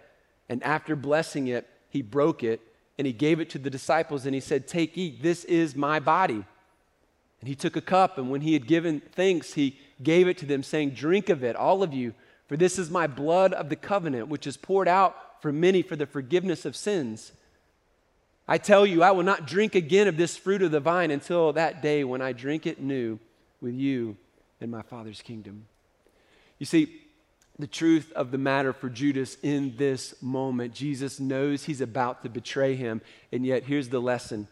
and 0.49 0.63
after 0.63 0.97
blessing 0.97 1.49
it, 1.49 1.69
he 1.89 2.03
broke 2.03 2.43
it, 2.43 2.61
and 2.99 3.07
he 3.07 3.13
gave 3.13 3.41
it 3.41 3.51
to 3.51 3.59
the 3.59 3.71
disciples, 3.71 4.27
and 4.27 4.35
he 4.35 4.41
said, 4.41 4.67
Take, 4.67 4.97
eat, 4.97 5.23
this 5.23 5.45
is 5.45 5.77
my 5.77 5.99
body. 5.99 6.45
And 7.41 7.49
he 7.49 7.55
took 7.55 7.77
a 7.77 7.81
cup, 7.81 8.19
and 8.19 8.31
when 8.31 8.41
he 8.41 8.55
had 8.55 8.67
given 8.67 9.01
thanks, 9.13 9.55
he 9.55 9.79
gave 10.03 10.29
it 10.29 10.39
to 10.39 10.47
them, 10.47 10.63
saying, 10.63 10.91
Drink 10.91 11.29
of 11.29 11.45
it, 11.45 11.57
all 11.57 11.83
of 11.83 11.93
you, 11.93 12.15
for 12.49 12.57
this 12.57 12.79
is 12.79 12.91
my 12.91 13.07
blood 13.07 13.53
of 13.53 13.69
the 13.69 13.77
covenant, 13.77 14.29
which 14.29 14.47
is 14.47 14.57
poured 14.57 14.89
out 14.89 15.17
for 15.43 15.53
many 15.53 15.83
for 15.83 15.97
the 15.97 16.07
forgiveness 16.07 16.65
of 16.65 16.77
sins. 16.77 17.33
I 18.49 18.59
tell 18.59 18.87
you, 18.87 19.03
I 19.03 19.11
will 19.11 19.25
not 19.25 19.47
drink 19.47 19.75
again 19.75 20.07
of 20.07 20.17
this 20.17 20.37
fruit 20.37 20.63
of 20.63 20.71
the 20.71 20.81
vine 20.81 21.11
until 21.11 21.53
that 21.55 21.83
day 21.83 22.05
when 22.05 22.23
I 22.23 22.33
drink 22.33 22.67
it 22.67 22.81
new 22.81 23.19
with 23.61 23.75
you 23.75 24.17
in 24.61 24.71
my 24.71 24.83
Father's 24.83 25.21
kingdom. 25.21 25.67
You 26.59 26.67
see, 26.67 27.03
the 27.59 27.67
truth 27.67 28.13
of 28.13 28.31
the 28.31 28.39
matter 28.39 28.73
for 28.73 28.89
Judas 28.89 29.37
in 29.43 29.75
this 29.77 30.15
moment, 30.21 30.75
Jesus 30.75 31.19
knows 31.19 31.65
he's 31.65 31.81
about 31.81 32.23
to 32.23 32.29
betray 32.29 32.75
him, 32.75 33.01
and 33.33 33.47
yet 33.47 33.65
here's 33.65 33.89
the 33.89 34.01
lesson 34.01 34.49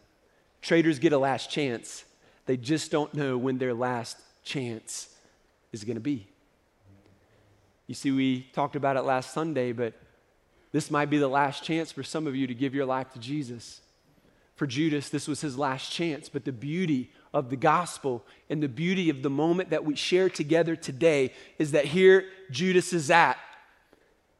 traitors 0.62 0.98
get 0.98 1.12
a 1.12 1.18
last 1.18 1.50
chance. 1.50 2.04
They 2.46 2.56
just 2.56 2.90
don't 2.90 3.12
know 3.12 3.36
when 3.36 3.58
their 3.58 3.74
last 3.74 4.16
chance 4.44 5.08
is 5.72 5.84
going 5.84 5.96
to 5.96 6.00
be. 6.00 6.26
You 7.86 7.94
see, 7.94 8.10
we 8.10 8.46
talked 8.54 8.76
about 8.76 8.96
it 8.96 9.02
last 9.02 9.34
Sunday, 9.34 9.72
but 9.72 9.92
this 10.72 10.90
might 10.90 11.10
be 11.10 11.18
the 11.18 11.28
last 11.28 11.62
chance 11.62 11.92
for 11.92 12.02
some 12.02 12.26
of 12.26 12.34
you 12.34 12.46
to 12.46 12.54
give 12.54 12.74
your 12.74 12.86
life 12.86 13.12
to 13.12 13.18
Jesus. 13.18 13.82
For 14.56 14.66
Judas, 14.66 15.10
this 15.10 15.28
was 15.28 15.40
his 15.40 15.58
last 15.58 15.92
chance, 15.92 16.28
but 16.28 16.44
the 16.44 16.52
beauty 16.52 17.10
of 17.34 17.50
the 17.50 17.56
gospel 17.56 18.24
and 18.48 18.62
the 18.62 18.68
beauty 18.68 19.10
of 19.10 19.22
the 19.22 19.28
moment 19.28 19.70
that 19.70 19.84
we 19.84 19.96
share 19.96 20.30
together 20.30 20.76
today 20.76 21.32
is 21.58 21.72
that 21.72 21.84
here 21.84 22.24
Judas 22.50 22.92
is 22.92 23.10
at. 23.10 23.36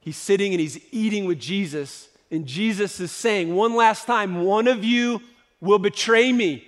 He's 0.00 0.16
sitting 0.16 0.52
and 0.52 0.60
he's 0.60 0.78
eating 0.92 1.24
with 1.24 1.40
Jesus, 1.40 2.08
and 2.30 2.46
Jesus 2.46 3.00
is 3.00 3.10
saying, 3.10 3.54
One 3.54 3.74
last 3.74 4.06
time, 4.06 4.44
one 4.44 4.68
of 4.68 4.84
you 4.84 5.20
will 5.60 5.78
betray 5.78 6.32
me. 6.32 6.66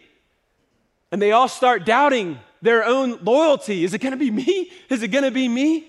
And 1.13 1.23
they 1.23 1.33
all 1.33 1.49
start 1.49 1.87
doubting 1.87 2.39
their 2.61 2.85
own 2.85 3.19
loyalty. 3.23 3.85
Is 3.85 3.95
it 3.95 4.01
going 4.01 4.13
to 4.13 4.19
be 4.19 4.31
me? 4.31 4.71
Is 4.91 5.03
it 5.03 5.09
going 5.09 5.25
to 5.25 5.31
be 5.31 5.49
me? 5.49 5.87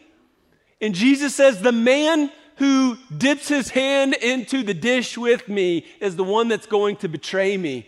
And 0.80 0.94
Jesus 0.94 1.34
says, 1.34 1.62
The 1.62 1.72
man 1.72 2.32
who 2.58 2.98
dips 3.18 3.48
his 3.48 3.70
hand 3.70 4.14
into 4.16 4.62
the 4.62 4.74
dish 4.74 5.18
with 5.18 5.48
me 5.48 5.86
is 6.00 6.16
the 6.16 6.24
one 6.24 6.48
that's 6.48 6.68
going 6.68 6.98
to 6.98 7.08
betray 7.08 7.58
me. 7.58 7.88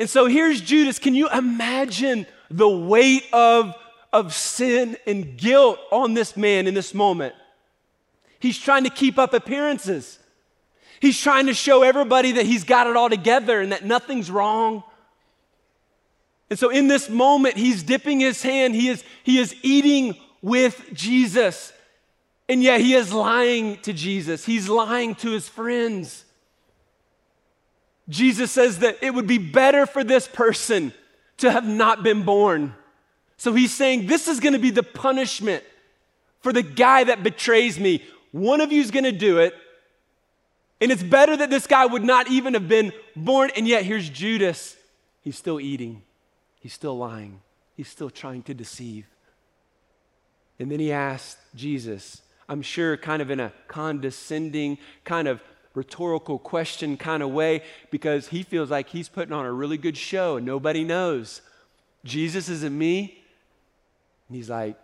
And 0.00 0.08
so 0.08 0.24
here's 0.24 0.62
Judas. 0.62 0.98
Can 0.98 1.14
you 1.14 1.28
imagine 1.28 2.26
the 2.50 2.66
weight 2.66 3.24
of, 3.34 3.74
of 4.14 4.32
sin 4.32 4.96
and 5.06 5.36
guilt 5.36 5.78
on 5.92 6.14
this 6.14 6.38
man 6.38 6.66
in 6.66 6.72
this 6.72 6.94
moment? 6.94 7.34
He's 8.38 8.58
trying 8.58 8.84
to 8.84 8.90
keep 8.90 9.18
up 9.18 9.34
appearances. 9.34 10.18
He's 11.00 11.20
trying 11.20 11.48
to 11.48 11.54
show 11.54 11.82
everybody 11.82 12.32
that 12.32 12.46
he's 12.46 12.64
got 12.64 12.86
it 12.86 12.96
all 12.96 13.10
together 13.10 13.60
and 13.60 13.72
that 13.72 13.84
nothing's 13.84 14.30
wrong. 14.30 14.84
And 16.48 16.58
so 16.58 16.70
in 16.70 16.88
this 16.88 17.10
moment, 17.10 17.58
he's 17.58 17.82
dipping 17.82 18.20
his 18.20 18.42
hand, 18.42 18.74
he 18.74 18.88
is, 18.88 19.04
he 19.22 19.38
is 19.38 19.54
eating 19.62 20.16
with 20.40 20.82
Jesus. 20.94 21.74
And 22.48 22.62
yet 22.62 22.80
he 22.80 22.94
is 22.94 23.12
lying 23.12 23.76
to 23.82 23.92
Jesus, 23.92 24.46
he's 24.46 24.66
lying 24.66 25.14
to 25.16 25.30
his 25.30 25.46
friends. 25.46 26.24
Jesus 28.10 28.50
says 28.50 28.80
that 28.80 28.98
it 29.00 29.14
would 29.14 29.26
be 29.26 29.38
better 29.38 29.86
for 29.86 30.04
this 30.04 30.28
person 30.28 30.92
to 31.38 31.50
have 31.50 31.66
not 31.66 32.02
been 32.02 32.24
born. 32.24 32.74
So 33.36 33.54
he's 33.54 33.72
saying, 33.72 34.06
This 34.06 34.28
is 34.28 34.40
going 34.40 34.52
to 34.52 34.58
be 34.58 34.70
the 34.70 34.82
punishment 34.82 35.64
for 36.40 36.52
the 36.52 36.62
guy 36.62 37.04
that 37.04 37.22
betrays 37.22 37.78
me. 37.78 38.04
One 38.32 38.60
of 38.60 38.72
you 38.72 38.82
is 38.82 38.90
going 38.90 39.04
to 39.04 39.12
do 39.12 39.38
it. 39.38 39.54
And 40.80 40.90
it's 40.90 41.02
better 41.02 41.36
that 41.36 41.50
this 41.50 41.66
guy 41.66 41.86
would 41.86 42.04
not 42.04 42.28
even 42.28 42.54
have 42.54 42.68
been 42.68 42.92
born. 43.14 43.50
And 43.56 43.68
yet, 43.68 43.84
here's 43.84 44.08
Judas. 44.08 44.76
He's 45.22 45.36
still 45.36 45.60
eating, 45.60 46.02
he's 46.60 46.72
still 46.72 46.96
lying, 46.96 47.40
he's 47.76 47.88
still 47.88 48.10
trying 48.10 48.42
to 48.44 48.54
deceive. 48.54 49.06
And 50.58 50.70
then 50.70 50.80
he 50.80 50.92
asked 50.92 51.38
Jesus, 51.54 52.22
I'm 52.48 52.62
sure, 52.62 52.96
kind 52.96 53.22
of 53.22 53.30
in 53.30 53.40
a 53.40 53.52
condescending, 53.68 54.78
kind 55.04 55.28
of 55.28 55.42
rhetorical 55.80 56.38
question 56.38 56.96
kind 56.96 57.22
of 57.22 57.30
way, 57.30 57.62
because 57.90 58.28
he 58.28 58.42
feels 58.42 58.70
like 58.70 58.90
he's 58.90 59.08
putting 59.08 59.32
on 59.32 59.46
a 59.46 59.52
really 59.52 59.78
good 59.78 59.96
show 59.96 60.36
and 60.36 60.44
nobody 60.44 60.84
knows. 60.84 61.40
Jesus 62.04 62.48
isn't 62.48 62.76
me. 62.76 63.22
And 64.28 64.36
he's 64.36 64.50
like, 64.50 64.76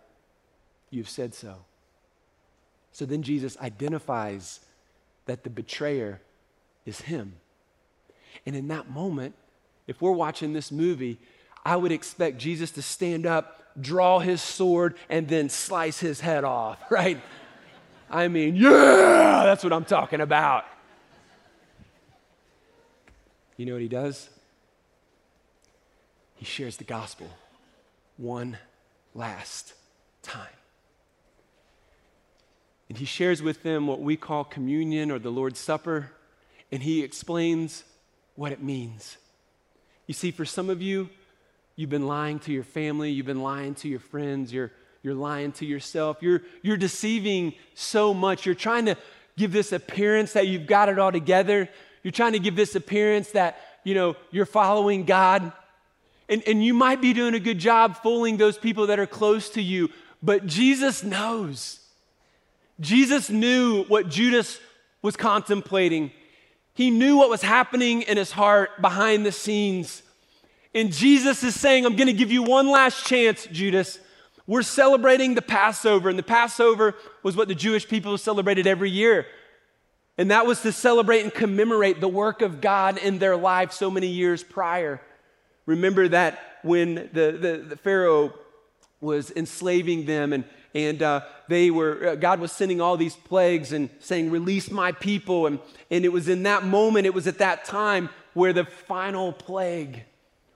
You've 0.89 1.09
said 1.09 1.33
so. 1.33 1.55
So 2.91 3.05
then 3.05 3.21
Jesus 3.21 3.57
identifies 3.59 4.61
that 5.25 5.43
the 5.43 5.49
betrayer 5.49 6.21
is 6.85 7.01
him. 7.01 7.33
And 8.45 8.55
in 8.55 8.69
that 8.69 8.89
moment, 8.89 9.35
if 9.85 10.01
we're 10.01 10.11
watching 10.11 10.53
this 10.53 10.71
movie, 10.71 11.19
I 11.65 11.75
would 11.75 11.91
expect 11.91 12.37
Jesus 12.37 12.71
to 12.71 12.81
stand 12.81 13.25
up, 13.25 13.61
draw 13.79 14.19
his 14.19 14.41
sword, 14.41 14.95
and 15.09 15.27
then 15.27 15.49
slice 15.49 15.99
his 15.99 16.21
head 16.21 16.43
off, 16.43 16.79
right? 16.89 17.21
I 18.09 18.29
mean, 18.29 18.55
yeah, 18.55 19.41
that's 19.43 19.63
what 19.63 19.73
I'm 19.73 19.85
talking 19.85 20.21
about. 20.21 20.63
You 23.57 23.65
know 23.65 23.73
what 23.73 23.81
he 23.81 23.87
does? 23.87 24.29
He 26.35 26.45
shares 26.45 26.77
the 26.77 26.83
gospel 26.83 27.27
one 28.15 28.57
last 29.15 29.73
time. 30.21 30.47
And 32.89 32.97
he 32.97 33.05
shares 33.05 33.41
with 33.41 33.63
them 33.63 33.87
what 33.87 33.99
we 33.99 34.15
call 34.15 34.43
communion 34.43 35.11
or 35.11 35.19
the 35.19 35.31
Lord's 35.31 35.59
Supper, 35.59 36.11
and 36.71 36.83
he 36.83 37.03
explains 37.03 37.83
what 38.35 38.51
it 38.51 38.61
means. 38.61 39.17
You 40.05 40.13
see, 40.13 40.31
for 40.31 40.45
some 40.45 40.69
of 40.69 40.81
you, 40.81 41.09
you've 41.75 41.89
been 41.89 42.07
lying 42.07 42.39
to 42.39 42.53
your 42.53 42.63
family, 42.63 43.11
you've 43.11 43.25
been 43.25 43.41
lying 43.41 43.75
to 43.75 43.89
your 43.89 43.99
friends, 43.99 44.53
you're, 44.53 44.71
you're 45.01 45.15
lying 45.15 45.51
to 45.53 45.65
yourself, 45.65 46.17
you're, 46.21 46.43
you're 46.61 46.77
deceiving 46.77 47.53
so 47.73 48.13
much. 48.13 48.45
You're 48.45 48.55
trying 48.55 48.85
to 48.85 48.95
give 49.35 49.51
this 49.51 49.71
appearance 49.71 50.33
that 50.33 50.47
you've 50.47 50.67
got 50.67 50.89
it 50.89 50.97
all 50.97 51.11
together. 51.11 51.69
You're 52.07 52.13
trying 52.13 52.31
to 52.31 52.39
give 52.39 52.55
this 52.55 52.73
appearance 52.73 53.31
that, 53.31 53.59
you 53.83 53.93
know, 53.93 54.15
you're 54.31 54.45
following 54.45 55.03
God. 55.03 55.51
And, 56.29 56.41
and 56.47 56.63
you 56.63 56.73
might 56.73 57.01
be 57.01 57.11
doing 57.11 57.33
a 57.33 57.39
good 57.41 57.59
job 57.59 57.97
fooling 58.01 58.37
those 58.37 58.57
people 58.57 58.87
that 58.87 58.97
are 58.97 59.05
close 59.05 59.49
to 59.49 59.61
you, 59.61 59.89
but 60.23 60.45
Jesus 60.45 61.03
knows. 61.03 61.81
Jesus 62.79 63.29
knew 63.29 63.83
what 63.89 64.07
Judas 64.07 64.57
was 65.01 65.17
contemplating. 65.17 66.11
He 66.73 66.91
knew 66.91 67.17
what 67.17 67.29
was 67.29 67.41
happening 67.41 68.03
in 68.03 68.15
his 68.15 68.31
heart 68.31 68.81
behind 68.81 69.25
the 69.25 69.33
scenes. 69.33 70.01
And 70.73 70.93
Jesus 70.93 71.43
is 71.43 71.59
saying, 71.59 71.85
I'm 71.85 71.97
going 71.97 72.07
to 72.07 72.13
give 72.13 72.31
you 72.31 72.41
one 72.41 72.69
last 72.69 73.05
chance, 73.05 73.45
Judas. 73.51 73.99
We're 74.47 74.61
celebrating 74.61 75.35
the 75.35 75.41
Passover, 75.41 76.07
and 76.07 76.17
the 76.17 76.23
Passover 76.23 76.95
was 77.21 77.35
what 77.35 77.49
the 77.49 77.53
Jewish 77.55 77.85
people 77.85 78.17
celebrated 78.17 78.65
every 78.65 78.91
year. 78.91 79.25
And 80.17 80.31
that 80.31 80.45
was 80.45 80.61
to 80.61 80.71
celebrate 80.71 81.21
and 81.21 81.33
commemorate 81.33 82.01
the 82.01 82.07
work 82.07 82.41
of 82.41 82.59
God 82.59 82.97
in 82.97 83.19
their 83.19 83.37
life 83.37 83.71
so 83.71 83.91
many 83.91 84.07
years 84.07 84.43
prior. 84.43 85.01
Remember 85.65 86.07
that 86.07 86.39
when 86.63 86.95
the, 86.95 87.37
the, 87.39 87.65
the 87.69 87.77
Pharaoh 87.77 88.33
was 88.99 89.31
enslaving 89.31 90.05
them 90.05 90.33
and 90.33 90.43
and 90.73 91.01
uh, 91.01 91.21
they 91.47 91.71
were 91.71 92.09
uh, 92.09 92.15
god 92.15 92.39
was 92.39 92.51
sending 92.51 92.81
all 92.81 92.97
these 92.97 93.15
plagues 93.15 93.71
and 93.71 93.89
saying 93.99 94.31
release 94.31 94.71
my 94.71 94.91
people 94.91 95.45
and, 95.45 95.59
and 95.91 96.03
it 96.03 96.09
was 96.09 96.27
in 96.27 96.43
that 96.43 96.63
moment 96.63 97.05
it 97.05 97.13
was 97.13 97.27
at 97.27 97.37
that 97.37 97.63
time 97.63 98.09
where 98.33 98.53
the 98.53 98.65
final 98.65 99.31
plague 99.31 100.03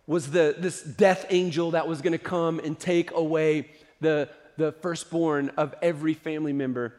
was 0.08 0.32
the, 0.32 0.56
this 0.58 0.82
death 0.84 1.26
angel 1.30 1.72
that 1.72 1.88
was 1.88 2.02
going 2.02 2.12
to 2.12 2.18
come 2.18 2.60
and 2.60 2.78
take 2.78 3.12
away 3.12 3.70
the, 4.02 4.28
the 4.58 4.72
firstborn 4.74 5.50
of 5.58 5.74
every 5.82 6.14
family 6.14 6.54
member 6.54 6.94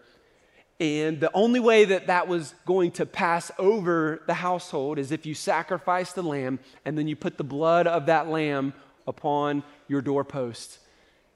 and 0.82 1.20
the 1.20 1.30
only 1.34 1.60
way 1.60 1.84
that 1.84 2.06
that 2.08 2.28
was 2.28 2.54
going 2.66 2.90
to 2.92 3.06
pass 3.06 3.50
over 3.58 4.22
the 4.26 4.34
household 4.34 4.98
is 4.98 5.12
if 5.12 5.26
you 5.26 5.34
sacrificed 5.34 6.14
the 6.14 6.22
lamb 6.22 6.58
and 6.84 6.96
then 6.96 7.08
you 7.08 7.16
put 7.16 7.38
the 7.38 7.44
blood 7.44 7.86
of 7.86 8.06
that 8.06 8.28
lamb 8.28 8.74
upon 9.06 9.62
your 9.88 10.00
doorpost 10.00 10.78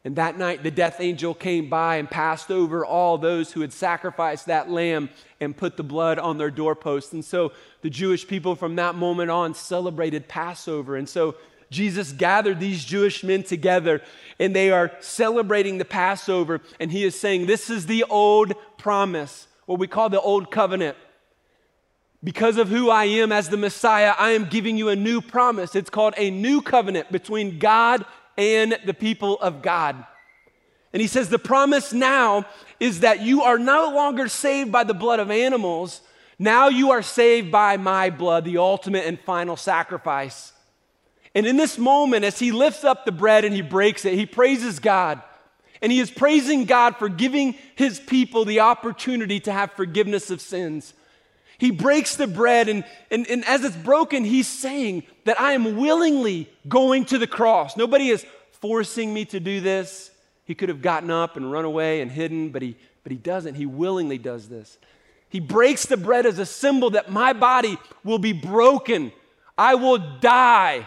and 0.07 0.15
that 0.15 0.39
night, 0.39 0.63
the 0.63 0.71
death 0.71 1.01
angel 1.01 1.35
came 1.35 1.69
by 1.69 1.97
and 1.97 2.09
passed 2.09 2.53
over 2.53 2.87
all 2.87 3.19
those 3.19 3.51
who 3.51 3.61
had 3.61 3.73
sacrificed 3.73 4.47
that 4.47 4.71
lamb 4.71 5.11
and 5.41 5.57
put 5.57 5.77
the 5.77 5.83
blood 5.83 6.21
on 6.21 6.39
their 6.39 6.53
doorpost. 6.53 7.13
And 7.13 7.25
so 7.25 7.51
the 7.83 7.91
Jewish 7.91 8.25
people 8.25 8.55
from 8.55 8.77
that 8.77 8.95
moment 8.95 9.33
on 9.33 9.53
celebrated 9.53 10.29
Passover. 10.29 10.95
And 10.95 11.09
so 11.09 11.35
Jesus 11.71 12.13
gathered 12.13 12.61
these 12.61 12.85
Jewish 12.85 13.25
men 13.25 13.43
together 13.43 14.03
and 14.39 14.55
they 14.55 14.71
are 14.71 14.93
celebrating 15.01 15.79
the 15.79 15.85
Passover. 15.85 16.61
And 16.79 16.93
he 16.93 17.05
is 17.05 17.19
saying, 17.19 17.47
This 17.47 17.71
is 17.71 17.87
the 17.87 18.05
old 18.05 18.55
promise, 18.79 19.47
what 19.67 19.79
we 19.79 19.87
call 19.87 20.09
the 20.09 20.21
old 20.21 20.51
covenant. 20.51 20.97
Because 22.23 22.57
of 22.57 22.69
who 22.69 22.91
I 22.91 23.05
am 23.05 23.31
as 23.31 23.49
the 23.49 23.57
Messiah, 23.57 24.13
I 24.19 24.31
am 24.31 24.47
giving 24.47 24.77
you 24.77 24.89
a 24.89 24.97
new 24.97 25.21
promise. 25.21 25.75
It's 25.75 25.91
called 25.91 26.15
a 26.17 26.31
new 26.31 26.61
covenant 26.61 27.13
between 27.13 27.59
God 27.59 28.05
and 28.37 28.79
the 28.85 28.95
people 28.95 29.39
of 29.41 29.63
God. 29.63 30.05
And 30.93 31.01
he 31.01 31.09
says, 31.09 31.29
The 31.29 31.39
promise 31.39 31.93
now 31.93 32.47
is 32.81 33.01
that 33.01 33.21
you 33.21 33.43
are 33.43 33.59
no 33.59 33.91
longer 33.95 34.29
saved 34.29 34.73
by 34.73 34.85
the 34.85 34.95
blood 34.95 35.21
of 35.21 35.31
animals. 35.31 36.01
Now 36.39 36.69
you 36.69 36.91
are 36.91 37.03
saved 37.03 37.51
by 37.51 37.77
my 37.77 38.11
blood, 38.11 38.45
the 38.45 38.59
ultimate 38.59 39.07
and 39.07 39.19
final 39.21 39.57
sacrifice. 39.57 40.53
And 41.37 41.47
in 41.47 41.59
this 41.59 41.77
moment, 41.77 42.25
as 42.25 42.39
he 42.39 42.51
lifts 42.51 42.83
up 42.83 43.05
the 43.05 43.13
bread 43.13 43.45
and 43.45 43.55
he 43.55 43.61
breaks 43.61 44.07
it, 44.07 44.15
he 44.15 44.25
praises 44.25 44.79
God. 44.79 45.21
And 45.83 45.93
he 45.93 46.01
is 46.01 46.11
praising 46.11 46.65
God 46.65 46.97
for 46.97 47.11
giving 47.11 47.57
his 47.75 48.01
people 48.01 48.47
the 48.47 48.61
opportunity 48.61 49.39
to 49.41 49.53
have 49.53 49.73
forgiveness 49.73 50.31
of 50.31 50.41
sins. 50.41 50.95
He 51.59 51.71
breaks 51.71 52.17
the 52.17 52.27
bread, 52.27 52.71
and, 52.71 52.85
and, 53.11 53.27
and 53.27 53.45
as 53.45 53.65
it's 53.65 53.77
broken, 53.77 54.25
he's 54.25 54.49
saying 54.49 55.03
that 55.27 55.39
I 55.39 55.53
am 55.53 55.77
willingly 55.77 56.51
going 56.67 57.05
to 57.07 57.19
the 57.19 57.27
cross. 57.27 57.77
Nobody 57.77 58.09
is 58.09 58.25
forcing 58.53 59.13
me 59.13 59.27
to 59.27 59.39
do 59.39 59.61
this. 59.61 60.11
He 60.47 60.55
could 60.55 60.71
have 60.71 60.81
gotten 60.81 61.11
up 61.11 61.37
and 61.37 61.53
run 61.53 61.67
away 61.67 62.01
and 62.01 62.11
hidden, 62.11 62.49
but 62.49 62.63
he, 62.63 62.79
but 63.03 63.13
he 63.13 63.19
doesn't. 63.19 63.57
He 63.57 63.67
willingly 63.67 64.17
does 64.17 64.49
this. 64.49 64.79
He 65.29 65.41
breaks 65.41 65.85
the 65.85 65.99
bread 65.99 66.25
as 66.25 66.39
a 66.39 66.47
symbol 66.47 66.89
that 66.91 67.11
my 67.11 67.35
body 67.35 67.77
will 68.05 68.19
be 68.19 68.33
broken. 68.33 69.13
I 69.59 69.75
will 69.75 69.99
die. 69.99 70.87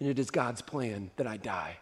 And 0.00 0.08
it 0.08 0.18
is 0.18 0.30
God's 0.30 0.62
plan 0.62 1.10
that 1.16 1.26
I 1.26 1.36
die. 1.36 1.78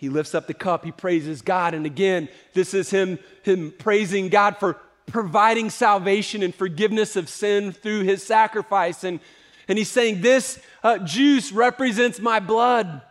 He 0.00 0.08
lifts 0.08 0.34
up 0.34 0.46
the 0.46 0.54
cup, 0.54 0.84
he 0.84 0.92
praises 0.92 1.42
God. 1.42 1.74
And 1.74 1.84
again, 1.84 2.28
this 2.54 2.72
is 2.72 2.90
him, 2.90 3.18
him 3.42 3.72
praising 3.78 4.28
God 4.30 4.56
for 4.56 4.78
providing 5.06 5.68
salvation 5.68 6.42
and 6.42 6.54
forgiveness 6.54 7.16
of 7.16 7.28
sin 7.28 7.72
through 7.72 8.02
his 8.04 8.22
sacrifice. 8.22 9.04
And, 9.04 9.20
and 9.68 9.76
he's 9.76 9.90
saying, 9.90 10.22
This 10.22 10.58
uh, 10.82 10.98
juice 10.98 11.52
represents 11.52 12.18
my 12.18 12.40
blood 12.40 13.02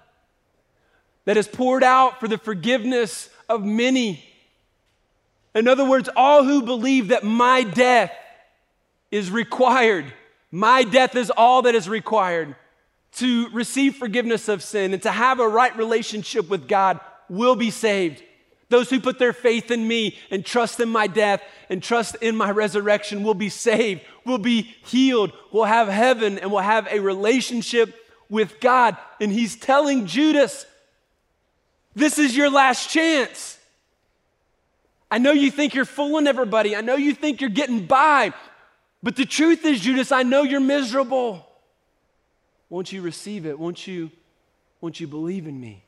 that 1.26 1.38
is 1.38 1.48
poured 1.48 1.84
out 1.84 2.20
for 2.20 2.28
the 2.28 2.39
forgiveness 2.39 3.30
of 3.48 3.63
many. 3.63 4.26
In 5.54 5.68
other 5.68 5.88
words, 5.88 6.10
all 6.15 6.44
who 6.44 6.63
believe 6.63 7.10
that 7.10 7.24
my 7.24 7.63
death 7.63 8.12
is 9.12 9.30
required, 9.30 10.12
my 10.50 10.84
death 10.84 11.15
is 11.15 11.30
all 11.30 11.62
that 11.63 11.76
is 11.76 11.88
required 11.88 12.56
to 13.13 13.50
receive 13.50 13.95
forgiveness 13.95 14.48
of 14.48 14.63
sin 14.63 14.93
and 14.93 15.02
to 15.04 15.12
have 15.12 15.39
a 15.39 15.48
right 15.48 15.76
relationship 15.78 16.50
with 16.50 16.67
God 16.67 17.00
will 17.28 17.56
be 17.56 17.72
saved. 17.72 18.24
Those 18.69 18.89
who 18.89 19.00
put 19.00 19.17
their 19.17 19.34
faith 19.34 19.72
in 19.72 19.88
me 19.88 20.15
and 20.30 20.45
trust 20.45 20.80
in 20.80 20.89
my 20.89 21.08
death 21.08 21.41
and 21.69 21.82
trust 21.82 22.15
in 22.22 22.36
my 22.36 22.52
resurrection 22.52 23.24
will 23.24 23.34
be 23.34 23.50
saved, 23.50 24.02
will 24.26 24.38
be 24.38 24.76
healed, 24.86 25.32
will 25.52 25.65
have 25.65 25.88
heaven, 25.88 26.38
and 26.38 26.52
will 26.52 26.60
have 26.60 26.88
a 26.91 27.00
relationship 27.00 27.95
with 28.30 28.60
God. 28.60 28.95
And 29.19 29.32
he's 29.32 29.56
telling 29.56 30.06
Judas, 30.06 30.67
This 31.95 32.19
is 32.19 32.38
your 32.38 32.52
last 32.52 32.91
chance. 32.91 33.58
I 35.12 35.17
know 35.17 35.32
you 35.32 35.50
think 35.50 35.74
you're 35.74 35.86
fooling 35.86 36.28
everybody. 36.28 36.76
I 36.76 36.82
know 36.82 36.95
you 36.95 37.15
think 37.15 37.41
you're 37.41 37.50
getting 37.50 37.88
by. 37.88 38.34
But 39.02 39.15
the 39.15 39.26
truth 39.26 39.65
is, 39.65 39.80
Judas, 39.82 40.12
I 40.12 40.22
know 40.22 40.43
you're 40.43 40.60
miserable. 40.60 41.49
Won't 42.70 42.92
you 42.92 43.02
receive 43.02 43.46
it? 43.46 43.58
Won't 43.58 43.88
you, 43.88 44.12
won't 44.82 45.00
you 45.00 45.08
believe 45.08 45.48
in 45.48 45.60
me? 45.60 45.84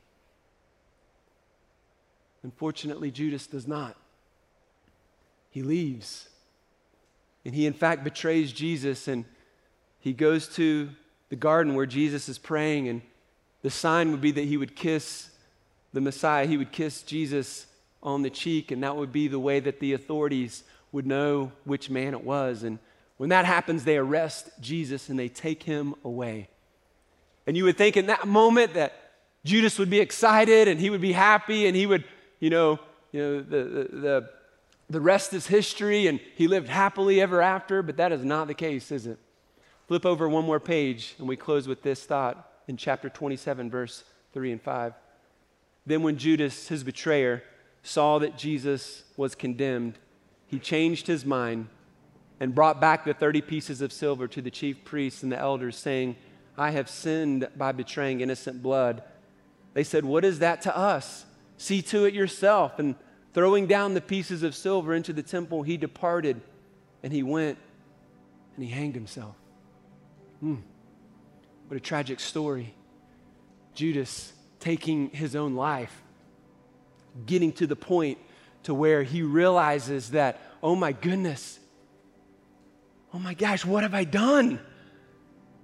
Unfortunately, 2.42 3.10
Judas 3.10 3.46
does 3.46 3.68
not. 3.68 3.96
He 5.50 5.62
leaves. 5.62 6.28
And 7.44 7.54
he, 7.54 7.66
in 7.66 7.72
fact, 7.72 8.04
betrays 8.04 8.52
Jesus 8.52 9.06
and 9.08 9.24
he 10.00 10.12
goes 10.12 10.48
to 10.56 10.90
the 11.28 11.36
garden 11.36 11.74
where 11.74 11.86
Jesus 11.86 12.28
is 12.28 12.38
praying. 12.38 12.88
And 12.88 13.02
the 13.62 13.70
sign 13.70 14.10
would 14.10 14.20
be 14.20 14.32
that 14.32 14.44
he 14.44 14.56
would 14.56 14.74
kiss 14.74 15.30
the 15.92 16.00
Messiah, 16.00 16.46
he 16.46 16.56
would 16.56 16.72
kiss 16.72 17.02
Jesus 17.02 17.66
on 18.02 18.22
the 18.22 18.30
cheek, 18.30 18.70
and 18.70 18.82
that 18.82 18.96
would 18.96 19.12
be 19.12 19.28
the 19.28 19.38
way 19.38 19.60
that 19.60 19.78
the 19.78 19.92
authorities 19.92 20.64
would 20.90 21.06
know 21.06 21.52
which 21.64 21.90
man 21.90 22.14
it 22.14 22.24
was. 22.24 22.62
And 22.62 22.78
when 23.18 23.28
that 23.28 23.44
happens, 23.44 23.84
they 23.84 23.98
arrest 23.98 24.48
Jesus 24.60 25.08
and 25.08 25.18
they 25.18 25.28
take 25.28 25.62
him 25.62 25.94
away. 26.02 26.48
And 27.46 27.56
you 27.56 27.64
would 27.64 27.76
think 27.76 27.96
in 27.96 28.06
that 28.06 28.26
moment 28.26 28.74
that 28.74 28.92
Judas 29.44 29.78
would 29.78 29.90
be 29.90 30.00
excited 30.00 30.68
and 30.68 30.78
he 30.78 30.90
would 30.90 31.00
be 31.00 31.12
happy 31.12 31.66
and 31.66 31.76
he 31.76 31.86
would, 31.86 32.04
you 32.38 32.50
know, 32.50 32.78
you 33.10 33.20
know 33.20 33.40
the, 33.40 33.64
the, 33.64 33.96
the, 33.96 34.30
the 34.90 35.00
rest 35.00 35.32
is 35.32 35.46
history 35.46 36.06
and 36.06 36.20
he 36.36 36.46
lived 36.46 36.68
happily 36.68 37.20
ever 37.20 37.42
after, 37.42 37.82
but 37.82 37.96
that 37.96 38.12
is 38.12 38.24
not 38.24 38.46
the 38.46 38.54
case, 38.54 38.92
is 38.92 39.06
it? 39.06 39.18
Flip 39.88 40.06
over 40.06 40.28
one 40.28 40.44
more 40.44 40.60
page 40.60 41.14
and 41.18 41.26
we 41.26 41.36
close 41.36 41.66
with 41.66 41.82
this 41.82 42.04
thought 42.04 42.50
in 42.68 42.76
chapter 42.76 43.08
27, 43.08 43.70
verse 43.70 44.04
3 44.32 44.52
and 44.52 44.62
5. 44.62 44.94
Then, 45.84 46.02
when 46.02 46.16
Judas, 46.16 46.68
his 46.68 46.84
betrayer, 46.84 47.42
saw 47.82 48.18
that 48.20 48.38
Jesus 48.38 49.02
was 49.16 49.34
condemned, 49.34 49.98
he 50.46 50.58
changed 50.58 51.08
his 51.08 51.24
mind 51.24 51.68
and 52.38 52.54
brought 52.54 52.80
back 52.80 53.04
the 53.04 53.14
30 53.14 53.40
pieces 53.42 53.80
of 53.80 53.92
silver 53.92 54.28
to 54.28 54.40
the 54.40 54.50
chief 54.50 54.84
priests 54.84 55.22
and 55.22 55.32
the 55.32 55.38
elders, 55.38 55.76
saying, 55.76 56.16
I 56.56 56.70
have 56.72 56.88
sinned 56.88 57.48
by 57.56 57.72
betraying 57.72 58.20
innocent 58.20 58.62
blood. 58.62 59.02
They 59.74 59.84
said, 59.84 60.04
What 60.04 60.24
is 60.24 60.40
that 60.40 60.62
to 60.62 60.76
us? 60.76 61.24
See 61.56 61.82
to 61.82 62.04
it 62.04 62.14
yourself. 62.14 62.78
And 62.78 62.94
throwing 63.32 63.66
down 63.66 63.94
the 63.94 64.00
pieces 64.00 64.42
of 64.42 64.54
silver 64.54 64.94
into 64.94 65.12
the 65.12 65.22
temple, 65.22 65.62
he 65.62 65.76
departed 65.76 66.40
and 67.02 67.12
he 67.12 67.22
went 67.22 67.58
and 68.56 68.64
he 68.64 68.70
hanged 68.70 68.94
himself. 68.94 69.34
Hmm. 70.40 70.56
What 71.68 71.76
a 71.76 71.80
tragic 71.80 72.20
story. 72.20 72.74
Judas 73.74 74.32
taking 74.60 75.08
his 75.10 75.34
own 75.34 75.54
life, 75.54 76.02
getting 77.24 77.52
to 77.52 77.66
the 77.66 77.76
point 77.76 78.18
to 78.64 78.74
where 78.74 79.02
he 79.02 79.22
realizes 79.22 80.10
that, 80.10 80.40
oh 80.62 80.76
my 80.76 80.92
goodness, 80.92 81.58
oh 83.14 83.18
my 83.18 83.34
gosh, 83.34 83.64
what 83.64 83.82
have 83.82 83.94
I 83.94 84.04
done? 84.04 84.60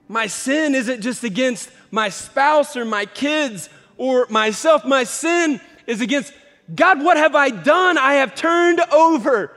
My 0.08 0.26
sin 0.26 0.74
isn't 0.74 1.02
just 1.02 1.22
against 1.22 1.70
my 1.90 2.08
spouse 2.08 2.76
or 2.76 2.84
my 2.84 3.04
kids 3.04 3.68
or 3.96 4.26
myself. 4.30 4.84
My 4.84 5.04
sin 5.04 5.60
is 5.86 6.00
against 6.00 6.32
God, 6.74 7.02
what 7.02 7.16
have 7.16 7.34
I 7.34 7.50
done? 7.50 7.96
I 7.96 8.14
have 8.14 8.34
turned 8.34 8.80
over 8.92 9.54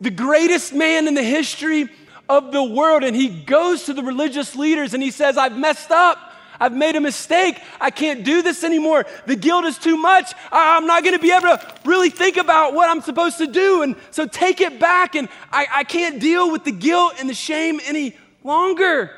the 0.00 0.10
greatest 0.10 0.72
man 0.72 1.08
in 1.08 1.14
the 1.14 1.22
history 1.22 1.88
of 2.28 2.52
the 2.52 2.62
world. 2.62 3.02
And 3.02 3.14
he 3.14 3.28
goes 3.28 3.84
to 3.84 3.94
the 3.94 4.02
religious 4.02 4.54
leaders 4.54 4.94
and 4.94 5.02
he 5.02 5.10
says, 5.10 5.36
I've 5.36 5.56
messed 5.56 5.90
up. 5.90 6.18
I've 6.58 6.72
made 6.72 6.96
a 6.96 7.00
mistake. 7.00 7.60
I 7.80 7.90
can't 7.90 8.24
do 8.24 8.40
this 8.40 8.64
anymore. 8.64 9.04
The 9.26 9.36
guilt 9.36 9.66
is 9.66 9.78
too 9.78 9.96
much. 9.96 10.32
I'm 10.50 10.86
not 10.86 11.02
going 11.02 11.14
to 11.14 11.20
be 11.20 11.30
able 11.30 11.42
to 11.42 11.74
really 11.84 12.08
think 12.08 12.38
about 12.38 12.72
what 12.72 12.88
I'm 12.88 13.02
supposed 13.02 13.38
to 13.38 13.46
do. 13.46 13.82
And 13.82 13.94
so 14.10 14.26
take 14.26 14.60
it 14.60 14.80
back. 14.80 15.14
And 15.14 15.28
I, 15.52 15.66
I 15.70 15.84
can't 15.84 16.18
deal 16.18 16.50
with 16.50 16.64
the 16.64 16.72
guilt 16.72 17.14
and 17.18 17.28
the 17.28 17.34
shame 17.34 17.78
any 17.84 18.16
longer. 18.42 19.10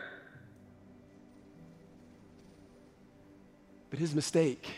But 3.90 3.98
his 3.98 4.14
mistake, 4.14 4.68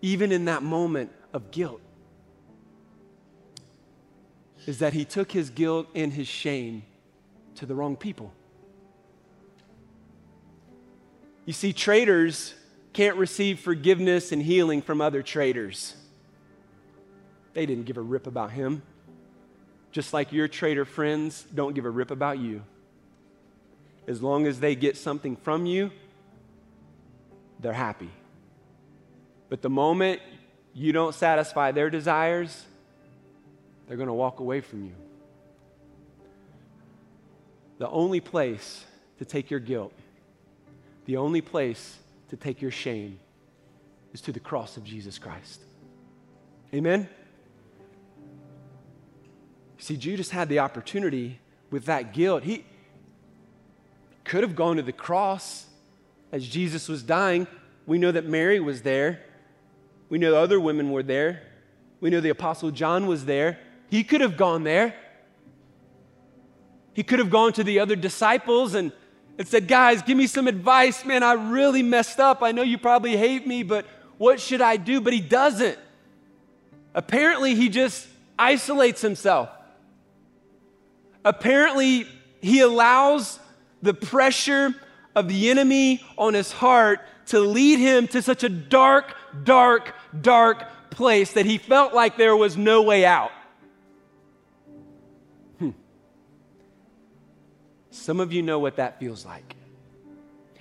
even 0.00 0.32
in 0.32 0.46
that 0.46 0.62
moment 0.62 1.12
of 1.32 1.50
guilt, 1.50 1.80
is 4.66 4.78
that 4.78 4.92
he 4.92 5.04
took 5.04 5.30
his 5.30 5.50
guilt 5.50 5.86
and 5.94 6.12
his 6.12 6.26
shame 6.26 6.82
to 7.56 7.66
the 7.66 7.74
wrong 7.74 7.96
people. 7.96 8.32
You 11.44 11.52
see, 11.52 11.72
traitors 11.72 12.54
can't 12.92 13.16
receive 13.16 13.60
forgiveness 13.60 14.32
and 14.32 14.42
healing 14.42 14.82
from 14.82 15.00
other 15.00 15.22
traitors. 15.22 15.94
They 17.54 17.66
didn't 17.66 17.84
give 17.84 17.96
a 17.96 18.02
rip 18.02 18.26
about 18.26 18.50
him. 18.50 18.82
Just 19.92 20.12
like 20.12 20.32
your 20.32 20.48
traitor 20.48 20.84
friends 20.84 21.46
don't 21.54 21.74
give 21.74 21.84
a 21.84 21.90
rip 21.90 22.10
about 22.10 22.38
you. 22.38 22.62
As 24.06 24.22
long 24.22 24.46
as 24.46 24.60
they 24.60 24.74
get 24.74 24.96
something 24.96 25.36
from 25.36 25.66
you, 25.66 25.90
they're 27.60 27.72
happy. 27.72 28.10
But 29.48 29.62
the 29.62 29.70
moment 29.70 30.20
you 30.74 30.92
don't 30.92 31.14
satisfy 31.14 31.72
their 31.72 31.90
desires, 31.90 32.64
they're 33.86 33.96
going 33.96 34.08
to 34.08 34.12
walk 34.12 34.40
away 34.40 34.60
from 34.60 34.84
you. 34.84 34.92
The 37.78 37.88
only 37.88 38.20
place 38.20 38.84
to 39.18 39.24
take 39.24 39.50
your 39.50 39.60
guilt, 39.60 39.92
the 41.04 41.16
only 41.16 41.40
place 41.40 41.98
to 42.30 42.36
take 42.36 42.60
your 42.60 42.70
shame 42.70 43.18
is 44.12 44.20
to 44.22 44.32
the 44.32 44.40
cross 44.40 44.76
of 44.76 44.84
Jesus 44.84 45.18
Christ. 45.18 45.60
Amen? 46.74 47.08
See, 49.78 49.96
Judas 49.96 50.30
had 50.30 50.48
the 50.48 50.58
opportunity 50.58 51.38
with 51.70 51.84
that 51.84 52.12
guilt. 52.12 52.42
He 52.42 52.64
could 54.24 54.42
have 54.42 54.56
gone 54.56 54.76
to 54.76 54.82
the 54.82 54.92
cross 54.92 55.66
as 56.36 56.46
Jesus 56.46 56.86
was 56.86 57.02
dying. 57.02 57.46
We 57.86 57.96
know 57.96 58.12
that 58.12 58.26
Mary 58.26 58.60
was 58.60 58.82
there. 58.82 59.22
We 60.10 60.18
know 60.18 60.36
other 60.36 60.60
women 60.60 60.90
were 60.90 61.02
there. 61.02 61.42
We 61.98 62.10
know 62.10 62.20
the 62.20 62.28
Apostle 62.28 62.70
John 62.70 63.06
was 63.06 63.24
there. 63.24 63.58
He 63.88 64.04
could 64.04 64.20
have 64.20 64.36
gone 64.36 64.62
there. 64.62 64.94
He 66.92 67.02
could 67.02 67.20
have 67.20 67.30
gone 67.30 67.54
to 67.54 67.64
the 67.64 67.80
other 67.80 67.96
disciples 67.96 68.74
and, 68.74 68.92
and 69.38 69.48
said, 69.48 69.66
Guys, 69.66 70.02
give 70.02 70.18
me 70.18 70.26
some 70.26 70.46
advice. 70.46 71.06
Man, 71.06 71.22
I 71.22 71.32
really 71.32 71.82
messed 71.82 72.20
up. 72.20 72.42
I 72.42 72.52
know 72.52 72.60
you 72.60 72.76
probably 72.76 73.16
hate 73.16 73.46
me, 73.46 73.62
but 73.62 73.86
what 74.18 74.38
should 74.38 74.60
I 74.60 74.76
do? 74.76 75.00
But 75.00 75.14
he 75.14 75.20
doesn't. 75.20 75.78
Apparently, 76.94 77.54
he 77.54 77.70
just 77.70 78.06
isolates 78.38 79.00
himself. 79.00 79.48
Apparently, 81.24 82.06
he 82.42 82.60
allows 82.60 83.38
the 83.80 83.94
pressure 83.94 84.74
of 85.16 85.26
the 85.28 85.50
enemy 85.50 86.04
on 86.16 86.34
his 86.34 86.52
heart 86.52 87.00
to 87.26 87.40
lead 87.40 87.78
him 87.78 88.06
to 88.08 88.22
such 88.22 88.44
a 88.44 88.48
dark, 88.48 89.16
dark, 89.42 89.94
dark 90.20 90.90
place 90.90 91.32
that 91.32 91.46
he 91.46 91.58
felt 91.58 91.94
like 91.94 92.16
there 92.16 92.36
was 92.36 92.56
no 92.56 92.82
way 92.82 93.04
out. 93.04 93.32
Hmm. 95.58 95.70
Some 97.90 98.20
of 98.20 98.32
you 98.32 98.42
know 98.42 98.58
what 98.58 98.76
that 98.76 99.00
feels 99.00 99.24
like. 99.24 99.56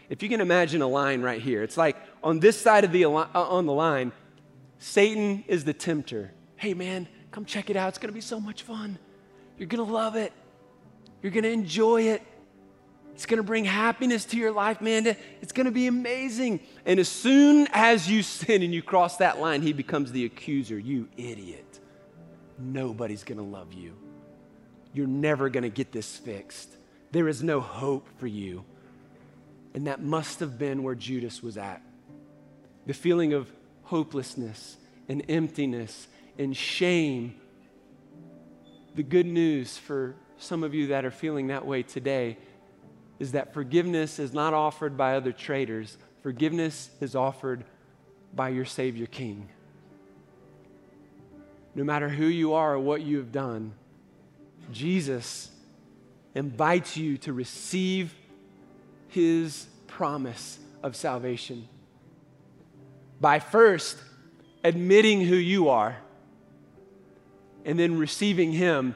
If 0.09 0.23
you 0.23 0.29
can 0.29 0.39
imagine 0.39 0.81
a 0.81 0.87
line 0.87 1.21
right 1.21 1.41
here, 1.41 1.61
it's 1.61 1.77
like 1.77 1.97
on 2.23 2.39
this 2.39 2.59
side 2.59 2.85
of 2.85 2.91
the 2.91 3.05
uh, 3.05 3.27
on 3.33 3.65
the 3.65 3.73
line, 3.73 4.13
Satan 4.79 5.43
is 5.47 5.65
the 5.65 5.73
tempter. 5.73 6.31
Hey 6.55 6.73
man, 6.73 7.07
come 7.31 7.43
check 7.43 7.69
it 7.69 7.75
out. 7.75 7.89
It's 7.89 7.97
going 7.97 8.09
to 8.09 8.13
be 8.13 8.21
so 8.21 8.39
much 8.39 8.63
fun. 8.63 8.97
You're 9.57 9.67
going 9.67 9.85
to 9.85 9.91
love 9.91 10.15
it. 10.15 10.31
You're 11.21 11.31
going 11.31 11.43
to 11.43 11.51
enjoy 11.51 12.03
it. 12.03 12.21
It's 13.15 13.25
going 13.25 13.37
to 13.37 13.43
bring 13.43 13.63
happiness 13.63 14.25
to 14.25 14.37
your 14.37 14.51
life, 14.51 14.81
man. 14.81 15.07
It's 15.41 15.53
going 15.53 15.67
to 15.67 15.71
be 15.71 15.87
amazing. 15.87 16.59
And 16.85 16.99
as 16.99 17.07
soon 17.07 17.69
as 17.71 18.09
you 18.09 18.21
sin 18.21 18.61
and 18.61 18.73
you 18.73 18.81
cross 18.81 19.15
that 19.17 19.39
line, 19.39 19.61
he 19.61 19.71
becomes 19.71 20.11
the 20.11 20.25
accuser. 20.25 20.77
You 20.77 21.07
idiot. 21.15 21.79
Nobody's 22.59 23.23
going 23.23 23.37
to 23.37 23.43
love 23.43 23.71
you. 23.71 23.95
You're 24.93 25.07
never 25.07 25.49
going 25.49 25.63
to 25.63 25.69
get 25.69 25.93
this 25.93 26.17
fixed. 26.17 26.69
There 27.13 27.29
is 27.29 27.41
no 27.41 27.61
hope 27.61 28.05
for 28.19 28.27
you. 28.27 28.65
And 29.73 29.87
that 29.87 30.03
must 30.03 30.41
have 30.41 30.59
been 30.59 30.83
where 30.83 30.95
Judas 30.95 31.41
was 31.41 31.57
at. 31.57 31.81
The 32.85 32.93
feeling 32.93 33.31
of 33.31 33.49
hopelessness 33.83 34.75
and 35.07 35.23
emptiness 35.29 36.09
and 36.37 36.55
shame. 36.55 37.35
The 38.95 39.03
good 39.03 39.25
news 39.25 39.77
for 39.77 40.15
some 40.37 40.65
of 40.65 40.73
you 40.73 40.87
that 40.87 41.05
are 41.05 41.11
feeling 41.11 41.47
that 41.47 41.65
way 41.65 41.81
today 41.81 42.37
is 43.19 43.31
that 43.31 43.53
forgiveness 43.53 44.19
is 44.19 44.33
not 44.33 44.53
offered 44.53 44.97
by 44.97 45.15
other 45.15 45.31
traitors, 45.31 45.97
forgiveness 46.21 46.89
is 46.99 47.15
offered 47.15 47.63
by 48.33 48.49
your 48.49 48.65
Savior 48.65 49.05
King. 49.05 49.49
No 51.73 51.83
matter 51.83 52.09
who 52.09 52.25
you 52.25 52.53
are 52.53 52.75
or 52.75 52.79
what 52.79 53.01
you 53.01 53.17
have 53.17 53.31
done, 53.31 53.73
Jesus 54.71 55.49
invites 56.33 56.97
you 56.97 57.17
to 57.19 57.33
receive 57.33 58.13
his 59.09 59.67
promise 59.87 60.59
of 60.83 60.95
salvation 60.95 61.67
by 63.21 63.39
first 63.39 63.97
admitting 64.63 65.21
who 65.21 65.35
you 65.35 65.69
are 65.69 65.97
and 67.63 67.79
then 67.79 67.97
receiving 67.97 68.51
him 68.51 68.95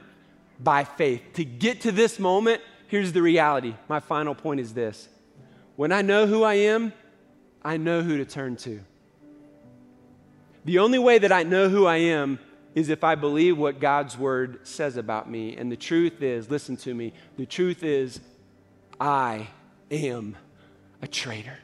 by 0.60 0.84
faith. 0.84 1.22
To 1.34 1.46
get 1.46 1.82
to 1.82 1.92
this 1.92 2.20
moment, 2.20 2.62
here's 2.90 3.14
the 3.14 3.22
reality. 3.22 3.76
My 3.88 4.02
final 4.02 4.36
point 4.36 4.60
is 4.60 4.74
this 4.74 5.08
when 5.78 5.94
I 5.94 6.02
know 6.02 6.28
who 6.28 6.44
I 6.44 6.56
am, 6.56 6.92
I 7.64 7.78
know 7.78 8.02
who 8.02 8.18
to 8.18 8.26
turn 8.26 8.58
to. 8.58 8.82
The 10.66 10.80
only 10.80 11.00
way 11.00 11.20
that 11.20 11.32
I 11.32 11.44
know 11.44 11.70
who 11.70 11.86
I 11.86 11.98
am 11.98 12.40
is 12.76 12.90
if 12.90 13.04
I 13.04 13.16
believe 13.16 13.58
what 13.58 13.80
God's 13.80 14.18
word 14.18 14.60
says 14.68 14.98
about 14.98 15.30
me. 15.30 15.56
And 15.56 15.72
the 15.72 15.78
truth 15.78 16.22
is, 16.22 16.52
listen 16.52 16.76
to 16.78 16.94
me, 16.94 17.14
the 17.38 17.46
truth 17.46 17.84
is, 17.84 18.20
I 19.00 19.48
am 19.90 20.36
a 21.02 21.08
traitor. 21.08 21.58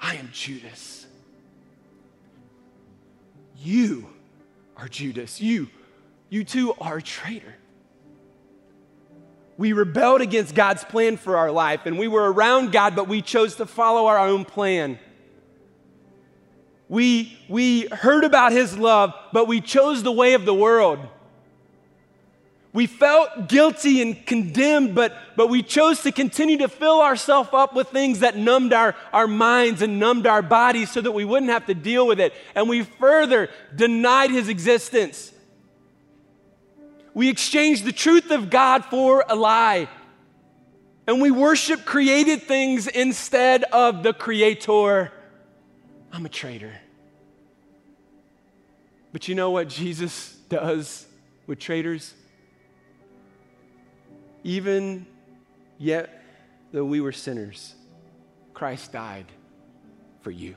I 0.00 0.16
am 0.16 0.30
Judas. 0.32 1.06
You 3.56 4.08
are 4.76 4.88
Judas. 4.88 5.40
You, 5.40 5.68
you 6.28 6.44
too 6.44 6.74
are 6.80 6.98
a 6.98 7.02
traitor. 7.02 7.54
We 9.58 9.72
rebelled 9.72 10.20
against 10.20 10.54
God's 10.54 10.84
plan 10.84 11.16
for 11.16 11.36
our 11.36 11.50
life 11.50 11.84
and 11.84 11.98
we 11.98 12.08
were 12.08 12.32
around 12.32 12.70
God, 12.70 12.94
but 12.94 13.08
we 13.08 13.20
chose 13.20 13.56
to 13.56 13.66
follow 13.66 14.06
our 14.06 14.18
own 14.18 14.44
plan. 14.44 14.98
We, 16.88 17.36
we 17.48 17.86
heard 17.88 18.24
about 18.24 18.52
His 18.52 18.78
love, 18.78 19.12
but 19.32 19.46
we 19.46 19.60
chose 19.60 20.02
the 20.02 20.12
way 20.12 20.32
of 20.34 20.46
the 20.46 20.54
world. 20.54 21.00
We 22.72 22.86
felt 22.86 23.48
guilty 23.48 24.00
and 24.00 24.24
condemned, 24.24 24.94
but, 24.94 25.16
but 25.34 25.48
we 25.48 25.62
chose 25.62 26.02
to 26.02 26.12
continue 26.12 26.58
to 26.58 26.68
fill 26.68 27.02
ourselves 27.02 27.50
up 27.52 27.74
with 27.74 27.88
things 27.88 28.20
that 28.20 28.36
numbed 28.36 28.72
our, 28.72 28.94
our 29.12 29.26
minds 29.26 29.82
and 29.82 29.98
numbed 29.98 30.26
our 30.28 30.42
bodies 30.42 30.90
so 30.92 31.00
that 31.00 31.10
we 31.10 31.24
wouldn't 31.24 31.50
have 31.50 31.66
to 31.66 31.74
deal 31.74 32.06
with 32.06 32.20
it. 32.20 32.32
And 32.54 32.68
we 32.68 32.84
further 32.84 33.48
denied 33.74 34.30
His 34.30 34.48
existence. 34.48 35.32
We 37.14 37.28
exchange 37.28 37.82
the 37.82 37.92
truth 37.92 38.30
of 38.30 38.50
God 38.50 38.84
for 38.84 39.24
a 39.28 39.34
lie. 39.34 39.88
And 41.06 41.22
we 41.22 41.30
worship 41.30 41.84
created 41.84 42.42
things 42.42 42.86
instead 42.86 43.64
of 43.64 44.02
the 44.02 44.12
Creator. 44.12 45.10
I'm 46.12 46.26
a 46.26 46.28
traitor. 46.28 46.74
But 49.12 49.26
you 49.26 49.34
know 49.34 49.50
what 49.50 49.68
Jesus 49.68 50.36
does 50.48 51.06
with 51.46 51.58
traitors? 51.58 52.12
Even 54.44 55.06
yet, 55.78 56.22
though 56.72 56.84
we 56.84 57.00
were 57.00 57.12
sinners, 57.12 57.74
Christ 58.52 58.92
died 58.92 59.26
for 60.20 60.30
you. 60.30 60.56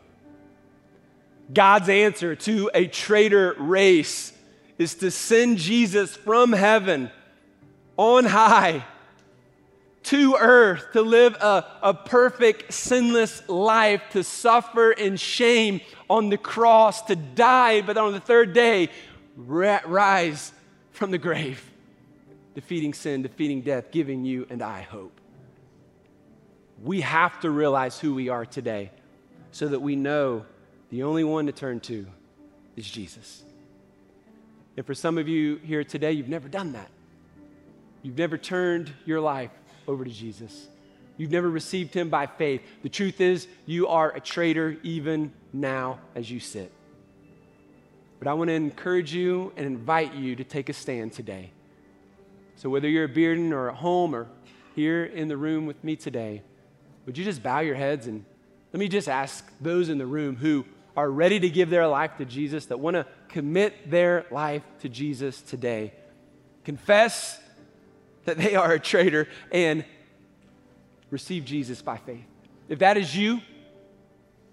God's 1.53 1.89
answer 1.89 2.35
to 2.35 2.69
a 2.73 2.87
traitor 2.87 3.55
race 3.57 4.33
is 4.81 4.95
to 4.95 5.11
send 5.11 5.59
Jesus 5.59 6.15
from 6.15 6.51
heaven 6.51 7.11
on 7.97 8.25
high 8.25 8.83
to 10.03 10.35
earth 10.39 10.87
to 10.93 11.03
live 11.03 11.35
a, 11.35 11.63
a 11.83 11.93
perfect, 11.93 12.73
sinless 12.73 13.47
life, 13.47 14.01
to 14.11 14.23
suffer 14.23 14.91
in 14.91 15.17
shame 15.17 15.81
on 16.09 16.29
the 16.29 16.37
cross, 16.37 17.03
to 17.03 17.15
die, 17.15 17.81
but 17.81 17.95
on 17.95 18.11
the 18.11 18.19
third 18.19 18.53
day, 18.53 18.89
rise 19.37 20.51
from 20.89 21.11
the 21.11 21.19
grave, 21.19 21.63
defeating 22.55 22.95
sin, 22.95 23.21
defeating 23.21 23.61
death, 23.61 23.91
giving 23.91 24.25
you 24.25 24.47
and 24.49 24.63
I 24.63 24.81
hope. 24.81 25.21
We 26.83 27.01
have 27.01 27.39
to 27.41 27.51
realize 27.51 27.99
who 27.99 28.15
we 28.15 28.29
are 28.29 28.47
today 28.47 28.89
so 29.51 29.67
that 29.67 29.79
we 29.79 29.95
know 29.95 30.43
the 30.89 31.03
only 31.03 31.23
one 31.23 31.45
to 31.45 31.51
turn 31.51 31.79
to 31.81 32.07
is 32.75 32.89
Jesus. 32.89 33.43
And 34.77 34.85
for 34.85 34.93
some 34.93 35.17
of 35.17 35.27
you 35.27 35.57
here 35.57 35.83
today, 35.83 36.11
you've 36.13 36.29
never 36.29 36.47
done 36.47 36.73
that. 36.73 36.89
You've 38.03 38.17
never 38.17 38.37
turned 38.37 38.91
your 39.05 39.19
life 39.19 39.51
over 39.87 40.03
to 40.03 40.09
Jesus. 40.09 40.67
You've 41.17 41.31
never 41.31 41.49
received 41.49 41.93
him 41.93 42.09
by 42.09 42.25
faith. 42.25 42.61
The 42.81 42.89
truth 42.89 43.21
is, 43.21 43.47
you 43.65 43.87
are 43.87 44.11
a 44.15 44.19
traitor 44.19 44.77
even 44.81 45.33
now 45.53 45.99
as 46.15 46.31
you 46.31 46.39
sit. 46.39 46.71
But 48.17 48.27
I 48.27 48.33
want 48.33 48.49
to 48.49 48.53
encourage 48.53 49.13
you 49.13 49.51
and 49.57 49.65
invite 49.65 50.13
you 50.13 50.35
to 50.35 50.43
take 50.43 50.69
a 50.69 50.73
stand 50.73 51.13
today. 51.13 51.51
So, 52.55 52.69
whether 52.69 52.87
you're 52.87 53.05
at 53.05 53.13
Bearden 53.13 53.51
or 53.51 53.69
at 53.69 53.75
home 53.75 54.15
or 54.15 54.27
here 54.75 55.05
in 55.05 55.27
the 55.27 55.37
room 55.37 55.65
with 55.65 55.83
me 55.83 55.95
today, 55.95 56.43
would 57.05 57.17
you 57.17 57.25
just 57.25 57.43
bow 57.43 57.59
your 57.59 57.75
heads 57.75 58.07
and 58.07 58.23
let 58.71 58.79
me 58.79 58.87
just 58.87 59.09
ask 59.09 59.51
those 59.59 59.89
in 59.89 59.97
the 59.97 60.05
room 60.05 60.35
who 60.35 60.65
are 60.95 61.09
ready 61.09 61.39
to 61.39 61.49
give 61.49 61.69
their 61.69 61.87
life 61.87 62.17
to 62.17 62.25
Jesus, 62.25 62.65
that 62.67 62.79
want 62.79 62.95
to 62.95 63.05
commit 63.29 63.89
their 63.89 64.25
life 64.31 64.63
to 64.81 64.89
Jesus 64.89 65.41
today, 65.41 65.93
confess 66.63 67.39
that 68.25 68.37
they 68.37 68.55
are 68.55 68.73
a 68.73 68.79
traitor 68.79 69.27
and 69.51 69.85
receive 71.09 71.45
Jesus 71.45 71.81
by 71.81 71.97
faith. 71.97 72.25
If 72.69 72.79
that 72.79 72.97
is 72.97 73.15
you, 73.15 73.41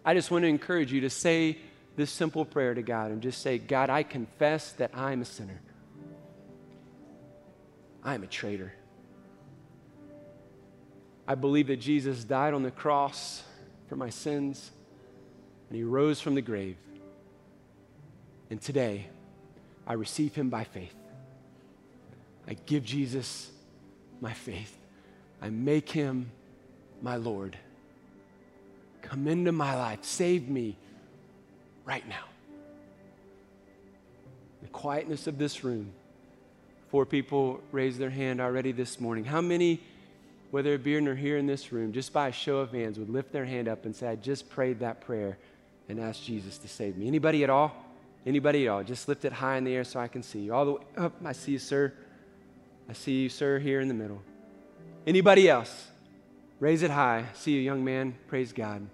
I 0.04 0.14
just 0.14 0.30
want 0.30 0.42
to 0.42 0.48
encourage 0.48 0.92
you 0.92 1.02
to 1.02 1.10
say 1.10 1.58
this 1.96 2.10
simple 2.10 2.44
prayer 2.44 2.74
to 2.74 2.82
God 2.82 3.10
and 3.10 3.20
just 3.20 3.42
say, 3.42 3.58
God, 3.58 3.90
I 3.90 4.04
confess 4.04 4.72
that 4.72 4.92
I'm 4.94 5.22
a 5.22 5.24
sinner. 5.24 5.60
I'm 8.04 8.22
a 8.22 8.26
traitor. 8.26 8.72
I 11.26 11.34
believe 11.34 11.66
that 11.66 11.76
Jesus 11.76 12.24
died 12.24 12.54
on 12.54 12.62
the 12.62 12.70
cross 12.70 13.42
for 13.88 13.96
my 13.96 14.08
sins 14.08 14.70
and 15.68 15.76
he 15.76 15.84
rose 15.84 16.20
from 16.20 16.34
the 16.34 16.42
grave. 16.42 16.76
And 18.50 18.60
today, 18.60 19.06
I 19.86 19.94
receive 19.94 20.34
him 20.34 20.48
by 20.48 20.64
faith. 20.64 20.94
I 22.46 22.54
give 22.66 22.84
Jesus 22.84 23.50
my 24.20 24.32
faith. 24.32 24.76
I 25.42 25.50
make 25.50 25.90
him 25.90 26.30
my 27.02 27.16
Lord. 27.16 27.56
Come 29.02 29.28
into 29.28 29.52
my 29.52 29.74
life. 29.74 30.00
Save 30.02 30.48
me 30.48 30.76
right 31.84 32.06
now. 32.08 32.24
The 34.62 34.68
quietness 34.68 35.26
of 35.26 35.38
this 35.38 35.62
room. 35.62 35.92
Four 36.90 37.04
people 37.04 37.60
raised 37.70 37.98
their 37.98 38.10
hand 38.10 38.40
already 38.40 38.72
this 38.72 38.98
morning. 38.98 39.24
How 39.24 39.42
many, 39.42 39.80
whether 40.50 40.72
it 40.72 40.82
be 40.82 40.96
or 40.96 41.14
here 41.14 41.36
in 41.36 41.46
this 41.46 41.70
room, 41.70 41.92
just 41.92 42.14
by 42.14 42.28
a 42.28 42.32
show 42.32 42.58
of 42.58 42.72
hands, 42.72 42.98
would 42.98 43.10
lift 43.10 43.30
their 43.30 43.44
hand 43.44 43.68
up 43.68 43.84
and 43.84 43.94
say, 43.94 44.08
I 44.08 44.16
just 44.16 44.48
prayed 44.48 44.80
that 44.80 45.02
prayer 45.02 45.36
and 45.88 46.00
ask 46.00 46.22
Jesus 46.22 46.58
to 46.58 46.68
save 46.68 46.96
me. 46.96 47.06
Anybody 47.06 47.44
at 47.44 47.50
all? 47.50 47.72
Anybody 48.26 48.66
at 48.66 48.70
all? 48.70 48.84
Just 48.84 49.08
lift 49.08 49.24
it 49.24 49.32
high 49.32 49.56
in 49.56 49.64
the 49.64 49.74
air 49.74 49.84
so 49.84 50.00
I 50.00 50.08
can 50.08 50.22
see 50.22 50.40
you. 50.40 50.54
All 50.54 50.64
the 50.64 50.72
way 50.72 50.82
up. 50.96 51.14
I 51.24 51.32
see 51.32 51.52
you, 51.52 51.58
sir. 51.58 51.92
I 52.88 52.92
see 52.92 53.22
you, 53.22 53.28
sir, 53.28 53.58
here 53.58 53.80
in 53.80 53.88
the 53.88 53.94
middle. 53.94 54.22
Anybody 55.06 55.48
else? 55.48 55.88
Raise 56.60 56.82
it 56.82 56.90
high. 56.90 57.26
See 57.34 57.52
you, 57.52 57.60
young 57.60 57.84
man. 57.84 58.14
Praise 58.26 58.52
God. 58.52 58.86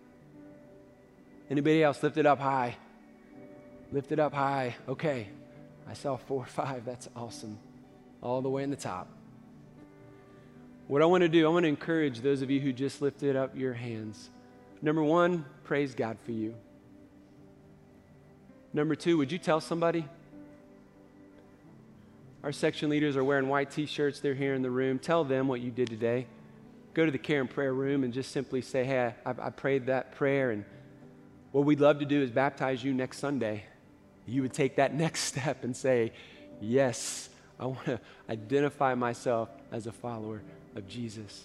Anybody 1.50 1.82
else? 1.82 2.02
Lift 2.02 2.16
it 2.16 2.26
up 2.26 2.38
high. 2.38 2.76
Lift 3.92 4.12
it 4.12 4.18
up 4.18 4.34
high. 4.34 4.76
Okay. 4.88 5.28
I 5.88 5.94
saw 5.94 6.16
four 6.16 6.42
or 6.42 6.46
five. 6.46 6.84
That's 6.84 7.08
awesome. 7.16 7.58
All 8.22 8.42
the 8.42 8.50
way 8.50 8.62
in 8.62 8.70
the 8.70 8.76
top. 8.76 9.08
What 10.86 11.00
I 11.00 11.06
want 11.06 11.22
to 11.22 11.28
do, 11.28 11.46
I 11.46 11.48
want 11.48 11.64
to 11.64 11.68
encourage 11.68 12.20
those 12.20 12.42
of 12.42 12.50
you 12.50 12.60
who 12.60 12.72
just 12.72 13.00
lifted 13.00 13.36
up 13.36 13.56
your 13.56 13.72
hands. 13.72 14.28
Number 14.82 15.02
one, 15.02 15.46
praise 15.64 15.94
God 15.94 16.18
for 16.24 16.32
you. 16.32 16.54
Number 18.74 18.96
two, 18.96 19.16
would 19.18 19.30
you 19.30 19.38
tell 19.38 19.60
somebody? 19.60 20.04
Our 22.42 22.50
section 22.50 22.90
leaders 22.90 23.16
are 23.16 23.22
wearing 23.22 23.48
white 23.48 23.70
t 23.70 23.86
shirts. 23.86 24.18
They're 24.18 24.34
here 24.34 24.52
in 24.52 24.62
the 24.62 24.70
room. 24.70 24.98
Tell 24.98 25.22
them 25.22 25.46
what 25.46 25.60
you 25.60 25.70
did 25.70 25.88
today. 25.88 26.26
Go 26.92 27.06
to 27.06 27.12
the 27.12 27.18
care 27.18 27.40
and 27.40 27.48
prayer 27.48 27.72
room 27.72 28.02
and 28.02 28.12
just 28.12 28.32
simply 28.32 28.60
say, 28.60 28.84
Hey, 28.84 29.14
I, 29.24 29.30
I 29.30 29.50
prayed 29.50 29.86
that 29.86 30.16
prayer. 30.16 30.50
And 30.50 30.64
what 31.52 31.64
we'd 31.64 31.80
love 31.80 32.00
to 32.00 32.04
do 32.04 32.20
is 32.20 32.32
baptize 32.32 32.82
you 32.82 32.92
next 32.92 33.18
Sunday. 33.18 33.64
You 34.26 34.42
would 34.42 34.52
take 34.52 34.76
that 34.76 34.92
next 35.04 35.20
step 35.20 35.62
and 35.62 35.74
say, 35.76 36.12
Yes, 36.60 37.30
I 37.60 37.66
want 37.66 37.84
to 37.86 38.00
identify 38.28 38.96
myself 38.96 39.50
as 39.70 39.86
a 39.86 39.92
follower 39.92 40.42
of 40.74 40.88
Jesus. 40.88 41.44